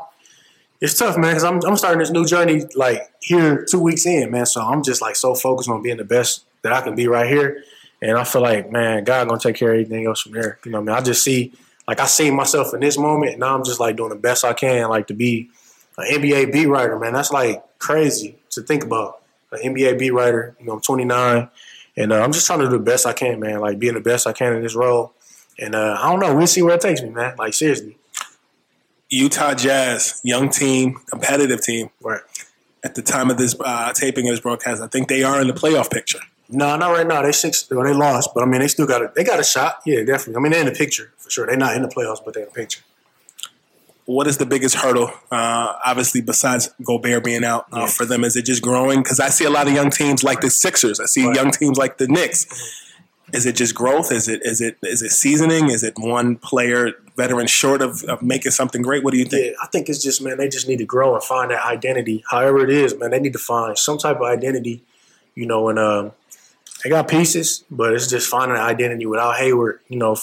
It's 0.81 0.99
tough, 0.99 1.17
man, 1.17 1.31
because 1.31 1.45
I'm, 1.45 1.61
I'm 1.65 1.77
starting 1.77 2.01
this 2.01 2.11
new 2.11 2.27
journey 2.27 2.65
like 2.75 3.13
here 3.21 3.65
two 3.71 3.81
weeks 3.81 4.05
in, 4.05 4.33
man. 4.33 4.47
So 4.47 4.61
I'm 4.61 4.83
just 4.83 5.01
like 5.01 5.15
so 5.15 5.35
focused 5.35 5.69
on 5.69 5.81
being 5.81 5.97
the 5.97 6.05
best 6.05 6.45
that 6.63 6.73
I 6.73 6.81
can 6.81 6.97
be 6.97 7.07
right 7.07 7.29
here. 7.29 7.63
And 8.01 8.19
I 8.19 8.25
feel 8.25 8.43
like, 8.43 8.73
man, 8.73 9.05
God 9.05 9.29
gonna 9.29 9.39
take 9.39 9.55
care 9.55 9.69
of 9.69 9.75
everything 9.75 10.07
else 10.07 10.23
from 10.23 10.33
there. 10.33 10.59
You 10.65 10.73
know 10.73 10.81
what 10.81 10.91
I 10.91 10.95
mean? 10.95 11.03
I 11.03 11.05
just 11.05 11.23
see 11.23 11.53
like 11.87 12.01
I 12.01 12.07
see 12.07 12.31
myself 12.31 12.75
in 12.75 12.81
this 12.81 12.99
moment 12.99 13.33
and 13.33 13.41
now 13.41 13.55
I'm 13.55 13.65
just 13.65 13.81
like 13.81 13.97
doing 13.97 14.11
the 14.11 14.17
best 14.17 14.45
I 14.45 14.53
can, 14.53 14.89
like 14.89 15.07
to 15.09 15.15
be 15.15 15.51
an 15.99 16.21
NBA 16.21 16.53
beat 16.53 16.67
writer, 16.67 16.99
man. 16.99 17.13
That's 17.13 17.31
like 17.31 17.63
crazy 17.79 18.39
to 18.51 18.63
think 18.63 18.85
about. 18.85 19.21
An 19.53 19.75
NBA 19.75 19.99
beat 19.99 20.13
writer, 20.13 20.57
you 20.59 20.67
know, 20.67 20.73
I'm 20.73 20.81
29. 20.81 21.49
And 21.97 22.13
uh, 22.13 22.23
I'm 22.23 22.33
just 22.33 22.47
trying 22.47 22.61
to 22.61 22.65
do 22.65 22.73
the 22.73 22.79
best 22.79 23.05
I 23.05 23.13
can, 23.13 23.39
man. 23.39 23.61
Like 23.61 23.79
being 23.79 23.95
the 23.95 24.01
best 24.01 24.27
I 24.27 24.33
can 24.33 24.55
in 24.55 24.63
this 24.63 24.75
role. 24.75 25.13
And 25.63 25.75
uh, 25.75 25.97
I 26.01 26.11
don't 26.11 26.21
know. 26.21 26.35
We'll 26.35 26.47
see 26.47 26.63
where 26.63 26.75
it 26.75 26.81
takes 26.81 27.03
me, 27.03 27.11
man. 27.11 27.37
Like 27.39 27.55
seriously. 27.55 27.97
Utah 29.11 29.55
Jazz, 29.55 30.21
young 30.25 30.49
team, 30.49 30.95
competitive 31.11 31.61
team. 31.63 31.91
Right. 32.01 32.21
At 32.83 32.95
the 32.95 33.03
time 33.03 33.31
of 33.31 33.37
this 33.37 33.55
uh, 33.61 33.93
taping 33.93 34.27
of 34.27 34.33
this 34.33 34.41
broadcast, 34.41 34.83
I 34.83 34.89
think 34.89 35.09
they 35.09 35.23
are 35.23 35.41
in 35.41 35.47
the 35.47 35.53
playoff 35.53 35.91
picture. 35.91 36.19
No, 36.49 36.77
not 36.77 36.91
right 36.91 37.07
now. 37.07 37.23
They 37.23 37.33
six. 37.33 37.71
Well, 37.71 37.85
they 37.85 37.93
lost, 37.95 38.31
but 38.35 38.43
I 38.43 38.47
mean, 38.47 38.61
they 38.61 38.69
still 38.69 38.87
got 38.87 39.03
a. 39.03 39.13
They 39.15 39.23
got 39.25 39.39
a 39.39 39.45
shot. 39.45 39.81
Yeah, 39.87 40.03
definitely. 40.03 40.37
I 40.37 40.41
mean, 40.41 40.53
they're 40.53 40.61
in 40.61 40.67
the 40.67 40.73
picture 40.79 41.13
for 41.19 41.31
sure. 41.31 41.47
They're 41.47 41.57
not 41.57 41.77
in 41.77 41.83
the 41.83 41.89
playoffs, 41.89 42.19
but 42.25 42.35
they're 42.35 42.43
in 42.45 42.49
the 42.49 42.55
picture. 42.55 42.83
what 44.05 44.27
is 44.27 44.37
the 44.39 44.47
biggest 44.47 44.75
hurdle? 44.75 45.11
Uh, 45.31 45.75
obviously, 45.87 46.21
besides 46.21 46.71
Gobert 46.85 47.23
being 47.25 47.45
out 47.45 47.67
uh, 47.73 47.87
for 47.87 48.05
them, 48.05 48.25
is 48.25 48.37
it 48.37 48.45
just 48.45 48.61
growing? 48.63 49.03
Because 49.03 49.21
I 49.21 49.29
see 49.29 49.45
a 49.45 49.51
lot 49.51 49.69
of 49.69 49.75
young 49.75 49.91
teams 49.91 50.25
like 50.25 50.41
the 50.41 50.51
Sixers. 50.51 50.99
I 51.01 51.07
see 51.07 51.25
Right. 51.27 51.37
young 51.37 51.51
teams 51.53 51.79
like 51.79 51.99
the 51.99 52.09
Knicks. 52.09 52.47
Is 53.33 53.47
it 53.47 53.57
just 53.57 53.75
growth? 53.75 54.13
Is 54.13 54.29
it 54.29 54.45
is 54.45 54.61
it 54.61 54.77
is 54.83 55.03
it 55.03 55.11
seasoning? 55.11 55.71
Is 55.71 55.83
it 55.83 55.95
one 55.99 56.37
player 56.37 56.93
veteran 57.17 57.47
short 57.47 57.81
of, 57.81 58.03
of 58.05 58.23
making 58.23 58.53
something 58.53 58.83
great? 58.83 59.03
What 59.03 59.13
do 59.13 59.19
you 59.19 59.25
think? 59.25 59.47
Yeah, 59.47 59.53
I 59.63 59.67
think 59.69 59.89
it's 59.89 60.03
just 60.03 60.21
man. 60.23 60.37
They 60.37 60.49
just 60.49 60.69
need 60.69 60.79
to 60.79 60.85
grow 60.85 61.15
and 61.15 61.23
find 61.23 61.51
that 61.51 61.65
identity. 61.65 62.25
However 62.31 62.63
it 62.63 62.71
is, 62.71 62.97
man, 62.97 63.11
they 63.11 63.21
need 63.21 63.33
to 63.33 63.39
find 63.39 63.77
some 63.79 63.99
type 63.99 64.17
of 64.17 64.23
identity. 64.23 64.83
You 65.35 65.47
know, 65.47 65.71
and 65.71 65.79
um, 65.79 66.13
they 66.85 66.91
got 66.91 67.09
pieces, 67.09 67.65
but 67.71 67.95
it's 67.95 68.07
just 68.07 68.29
finding 68.29 68.57
an 68.57 68.63
identity 68.63 69.07
without 69.07 69.37
Hayward. 69.37 69.81
You 69.89 69.99
know, 69.99 70.17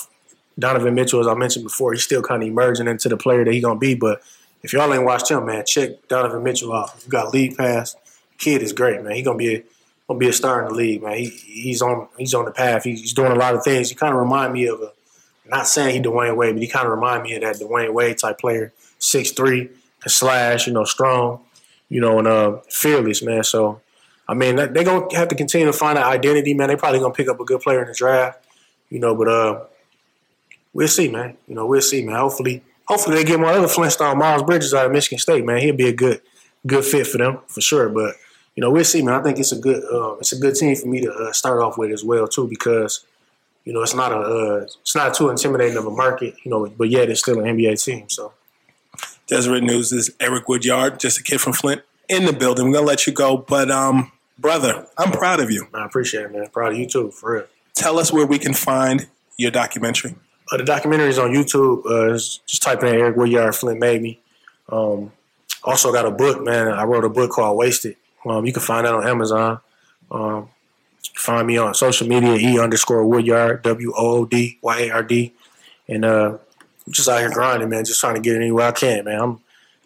Donovan 0.60 0.94
Mitchell, 0.94 1.20
as 1.20 1.28
I 1.28 1.34
mentioned 1.34 1.64
before, 1.64 1.94
he's 1.94 2.04
still 2.04 2.22
kind 2.22 2.44
of 2.44 2.50
emerging 2.50 2.88
into 2.88 3.10
the 3.10 3.18
player 3.18 3.44
that 3.44 3.52
he's 3.52 3.64
gonna 3.64 3.80
be. 3.80 3.96
But 3.96 4.22
if 4.62 4.74
y'all 4.74 4.94
ain't 4.94 5.04
watched 5.04 5.32
him, 5.32 5.46
man, 5.46 5.64
check 5.66 6.08
Donovan 6.10 6.44
Mitchell 6.44 6.74
out. 6.74 6.92
You 7.04 7.10
got 7.10 7.34
League 7.34 7.58
Pass. 7.58 7.96
Kid 8.38 8.62
is 8.62 8.72
great, 8.72 9.02
man. 9.02 9.16
He 9.16 9.24
gonna 9.24 9.38
be 9.38 9.56
a 9.56 9.64
gonna 10.10 10.20
be 10.20 10.28
a 10.28 10.34
star 10.34 10.64
in 10.64 10.70
the 10.70 10.74
league, 10.74 11.04
man. 11.04 11.18
He, 11.18 11.30
he's 11.30 11.82
on 11.82 12.08
he's 12.18 12.34
on 12.34 12.46
the 12.46 12.52
path. 12.52 12.84
He's, 12.84 13.14
doing 13.14 13.32
a 13.32 13.36
lot 13.36 13.54
of 13.54 13.64
things. 13.64 13.90
He 13.90 13.96
kind 13.96 14.12
of 14.12 14.20
remind 14.20 14.54
me 14.54 14.66
of 14.66 14.82
a 14.82 14.92
not 15.46 15.68
saying 15.68 15.96
he 15.96 16.02
Dwyane 16.02 16.36
Wade, 16.36 16.56
but 16.56 16.62
he 16.62 16.68
kind 16.68 16.86
of 16.86 16.92
remind 16.92 17.24
me 17.24 17.36
of 17.36 17.42
that 17.42 17.58
Dwyane 17.58 17.94
Wade 17.94 18.18
type 18.18 18.40
player, 18.40 18.74
six 18.98 19.32
three, 19.32 19.70
slash, 20.08 20.66
you 20.68 20.74
know, 20.74 20.84
strong, 20.84 21.42
you 21.90 22.02
know, 22.02 22.18
and 22.18 22.28
uh, 22.28 22.58
fearless, 22.70 23.22
man. 23.22 23.44
So, 23.44 23.82
I 24.28 24.34
mean, 24.34 24.56
they're 24.56 24.84
gonna 24.84 25.16
have 25.16 25.28
to 25.28 25.36
continue 25.36 25.68
to 25.68 25.74
find 25.74 25.98
an 25.98 26.04
identity, 26.04 26.56
man. 26.56 26.70
They 26.70 26.76
probably 26.76 27.00
gonna 27.00 27.14
pick 27.14 27.30
up 27.30 27.40
a 27.40 27.46
good 27.46 27.62
player 27.62 27.82
in 27.84 27.88
the 27.88 27.94
draft, 27.94 28.44
you 28.90 29.00
know, 29.00 29.16
but 29.16 29.28
uh, 29.28 29.64
we'll 30.74 30.88
see, 30.88 31.08
man. 31.08 31.38
You 31.48 31.54
know, 31.54 31.68
we'll 31.68 31.82
see, 31.82 32.04
man. 32.04 32.16
Hopefully, 32.16 32.64
hopefully 32.86 33.18
they 33.18 33.24
get 33.24 33.40
one 33.40 33.54
other 33.54 33.68
Flintstone, 33.68 34.18
Miles 34.18 34.42
Bridges 34.42 34.74
out 34.74 34.88
of 34.88 34.92
Michigan 34.92 35.20
State, 35.20 35.46
man. 35.46 35.62
He'll 35.62 35.76
be 35.76 35.88
a 35.88 35.94
good 35.94 36.22
good 36.66 36.84
fit 36.84 37.06
for 37.06 37.20
them 37.20 37.40
for 37.48 37.62
sure. 37.62 37.90
But 37.90 38.16
you 38.60 38.66
know, 38.66 38.72
we'll 38.72 38.84
see, 38.84 39.02
man. 39.02 39.14
I 39.14 39.24
think 39.24 39.40
it's 39.40 39.54
a 39.54 39.58
good 39.58 39.82
uh, 39.86 40.16
it's 40.16 40.34
a 40.34 40.38
good 40.38 40.54
team 40.54 40.76
for 40.76 40.88
me 40.88 41.00
to 41.00 41.14
uh, 41.14 41.32
start 41.32 41.62
off 41.62 41.78
with 41.78 41.94
as 41.94 42.04
well 42.04 42.28
too 42.28 42.46
because 42.46 43.06
you 43.64 43.72
know 43.72 43.82
it's 43.82 43.96
not 43.96 44.12
a 44.12 44.18
uh, 44.18 44.68
it's 44.82 44.94
not 44.98 45.14
too 45.14 45.30
intimidating 45.30 45.78
of 45.78 45.86
a 45.86 45.90
market, 45.90 46.36
you 46.44 46.52
know, 46.52 46.68
but 46.68 46.90
yet 46.90 47.10
it's 47.10 47.22
still 47.22 47.40
an 47.40 47.46
NBA 47.46 47.82
team. 47.82 48.10
So. 48.10 48.34
Deseret 49.28 49.64
News 49.64 49.94
is 49.94 50.14
Eric 50.20 50.50
Woodyard, 50.50 51.00
just 51.00 51.18
a 51.18 51.24
kid 51.24 51.40
from 51.40 51.54
Flint, 51.54 51.84
in 52.10 52.26
the 52.26 52.34
building. 52.34 52.68
We're 52.68 52.74
gonna 52.74 52.88
let 52.88 53.08
you 53.08 53.14
go, 53.14 53.38
but 53.38 53.72
um, 53.72 54.12
brother, 54.38 54.86
I'm 54.98 55.14
proud 55.14 55.40
of 55.40 55.50
you. 55.50 55.68
I 55.74 55.86
appreciate 55.86 56.26
it, 56.26 56.34
man. 56.34 56.50
Proud 56.50 56.74
of 56.74 56.80
you 56.80 56.86
too, 56.86 57.12
for 57.12 57.36
real. 57.36 57.46
Tell 57.76 57.98
us 57.98 58.12
where 58.12 58.26
we 58.26 58.40
can 58.40 58.54
find 58.54 59.08
your 59.38 59.52
documentary. 59.52 60.16
Uh, 60.52 60.58
the 60.58 60.66
documentary 60.66 61.08
is 61.08 61.18
on 61.18 61.30
YouTube. 61.30 61.86
Uh, 61.86 62.12
just 62.12 62.62
type 62.62 62.84
in 62.84 62.94
Eric 62.94 63.16
Woodyard 63.16 63.56
Flint 63.56 63.80
made 63.80 64.02
me. 64.02 64.20
Um, 64.68 65.14
also 65.64 65.94
got 65.94 66.06
a 66.06 66.12
book, 66.12 66.44
man. 66.44 66.68
I 66.68 66.84
wrote 66.84 67.06
a 67.06 67.10
book 67.10 67.32
called 67.32 67.58
Wasted. 67.58 67.96
Um, 68.26 68.46
you 68.46 68.54
can 68.54 68.62
find 68.62 68.86
that 68.86 68.94
on 68.94 69.08
Amazon. 69.08 69.60
Um, 70.12 70.50
find 71.16 71.48
me 71.48 71.58
on 71.58 71.74
social 71.74 72.08
media, 72.08 72.36
E 72.36 72.60
underscore 72.60 73.06
Woodyard, 73.06 73.64
W 73.64 73.94
O 73.96 74.18
O 74.20 74.26
D 74.26 74.58
Y 74.62 74.80
A 74.82 74.92
R 74.92 75.04
D. 75.04 75.34
And 75.88 76.06
uh, 76.06 76.38
I'm 76.88 76.94
just 76.94 77.10
out 77.10 77.20
here 77.20 77.32
grinding, 77.32 77.70
man, 77.70 77.86
just 77.86 78.00
trying 78.00 78.16
to 78.16 78.22
get 78.22 78.36
it 78.36 78.42
anywhere 78.42 78.68
I 78.68 78.72
can, 78.72 79.06
man. 79.06 79.20
I'm 79.20 79.40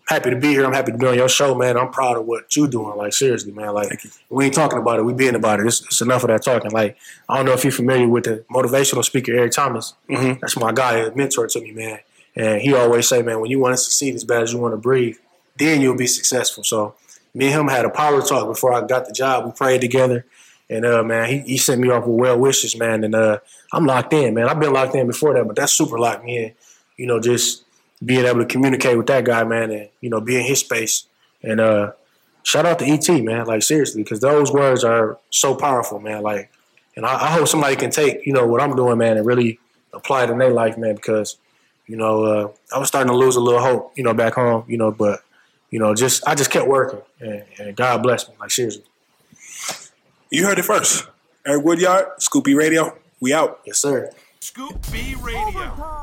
happy 0.08 0.30
to 0.30 0.36
be 0.36 0.50
here. 0.50 0.66
I'm 0.66 0.74
happy 0.74 0.92
to 0.92 0.98
be 0.98 1.08
on 1.08 1.16
your 1.16 1.30
show, 1.30 1.56
man. 1.56 1.78
I'm 1.78 1.92
proud 1.92 2.18
of 2.18 2.26
what 2.26 2.56
you're 2.56 2.68
doing. 2.68 2.98
Like, 2.98 3.14
seriously, 3.14 3.52
man. 3.52 3.74
Like, 3.74 4.02
we 4.30 4.46
ain't 4.46 4.54
talking 4.54 4.80
about 4.80 5.00
it. 5.00 5.04
We 5.04 5.14
being 5.14 5.36
about 5.36 5.60
it. 5.60 5.68
It's, 5.68 5.82
it's, 5.82 6.02
enough 6.02 6.24
of 6.24 6.28
that 6.30 6.44
talking. 6.44 6.72
Like, 6.72 6.98
I 7.30 7.38
don't 7.38 7.46
know 7.46 7.54
if 7.54 7.64
you're 7.64 7.72
familiar 7.72 8.08
with 8.08 8.26
the 8.26 8.44
motivational 8.52 9.04
speaker, 9.04 9.34
Eric 9.34 9.54
Thomas. 9.54 9.94
Mm-hmm. 10.10 10.40
That's 10.42 10.58
my 10.58 10.72
guy, 10.72 10.98
a 10.98 11.16
mentor 11.16 11.48
to 11.48 11.62
me, 11.62 11.72
man. 11.72 12.00
And 12.36 12.62
he 12.62 12.74
always 12.74 13.08
say, 13.08 13.22
man, 13.22 13.40
when 13.40 13.52
you 13.52 13.60
want 13.60 13.74
to 13.74 13.78
succeed 13.78 14.16
as 14.16 14.24
bad 14.24 14.44
as 14.44 14.54
you 14.54 14.60
want 14.60 14.74
to 14.74 14.78
breathe, 14.78 15.18
then 15.58 15.82
you'll 15.82 15.96
be 15.96 16.08
successful. 16.08 16.64
So 16.64 16.96
me 17.34 17.46
and 17.48 17.62
him 17.62 17.68
had 17.68 17.86
a 17.86 17.90
power 17.90 18.22
talk 18.22 18.48
before 18.48 18.74
I 18.74 18.86
got 18.86 19.06
the 19.06 19.14
job. 19.14 19.46
We 19.46 19.52
prayed 19.52 19.82
together. 19.82 20.26
And 20.70 20.86
uh, 20.86 21.04
man, 21.04 21.30
he, 21.30 21.40
he 21.40 21.58
sent 21.58 21.82
me 21.82 21.90
off 21.90 22.06
with 22.06 22.20
well 22.20 22.40
wishes, 22.40 22.78
man. 22.78 23.04
And 23.04 23.16
uh, 23.16 23.40
I'm 23.72 23.86
locked 23.86 24.14
in, 24.14 24.34
man. 24.34 24.48
I've 24.48 24.60
been 24.60 24.74
locked 24.74 24.96
in 24.96 25.08
before 25.08 25.34
that, 25.34 25.46
but 25.46 25.56
that's 25.56 25.74
super 25.74 26.00
locked 26.00 26.24
me 26.24 26.38
in. 26.38 26.54
You 26.98 27.08
know, 27.08 27.20
just 27.20 27.64
being 28.04 28.26
able 28.26 28.40
to 28.40 28.46
communicate 28.46 28.98
with 28.98 29.08
that 29.08 29.26
guy, 29.26 29.44
man, 29.44 29.72
and 29.72 29.90
you 30.00 30.10
know, 30.10 30.22
be 30.22 30.36
in 30.38 30.44
his 30.44 30.60
space. 30.60 31.06
And 31.42 31.60
uh, 31.60 31.92
shout 32.44 32.66
out 32.66 32.80
to 32.80 32.86
ET, 32.86 33.08
man. 33.24 33.46
Like 33.46 33.64
seriously, 33.64 34.04
because 34.04 34.20
those 34.20 34.52
words 34.52 34.84
are 34.84 35.18
so 35.30 35.56
powerful, 35.56 36.00
man. 36.00 36.22
Like, 36.22 36.52
and 36.96 37.06
I, 37.06 37.14
I, 37.14 37.32
hope 37.32 37.48
somebody 37.48 37.76
can 37.76 37.90
take 37.90 38.26
you 38.26 38.34
know 38.34 38.46
what 38.46 38.62
I'm 38.62 38.76
doing, 38.76 38.98
man, 38.98 39.18
and 39.18 39.26
really 39.26 39.60
apply 39.94 40.24
it 40.24 40.30
in 40.30 40.38
their 40.38 40.52
life, 40.52 40.78
man. 40.78 40.96
Because 40.96 41.38
you 41.88 41.98
know, 41.98 42.24
uh, 42.24 42.52
I 42.74 42.80
was 42.80 42.88
starting 42.88 43.12
to 43.12 43.18
lose 43.18 43.36
a 43.36 43.42
little 43.42 43.62
hope, 43.62 43.94
you 43.98 44.04
know, 44.04 44.14
back 44.14 44.34
home, 44.34 44.64
you 44.68 44.78
know, 44.78 44.92
but 44.92 45.22
you 45.74 45.80
know, 45.80 45.96
just 45.96 46.26
I 46.28 46.36
just 46.36 46.52
kept 46.52 46.68
working, 46.68 47.02
and, 47.20 47.44
and 47.58 47.76
God 47.76 48.04
bless 48.04 48.30
me. 48.30 48.36
Like 48.40 48.52
seriously. 48.52 48.84
You 50.30 50.46
heard 50.46 50.60
it 50.60 50.66
first. 50.66 51.08
Eric 51.48 51.66
Woodyard, 51.66 52.22
Scoop 52.22 52.44
B 52.44 52.54
Radio. 52.54 52.96
We 53.20 53.34
out. 53.34 53.60
Yes, 53.66 53.80
sir. 53.80 54.12
Scoop 54.40 54.78
B 54.92 55.16
Radio. 55.20 56.03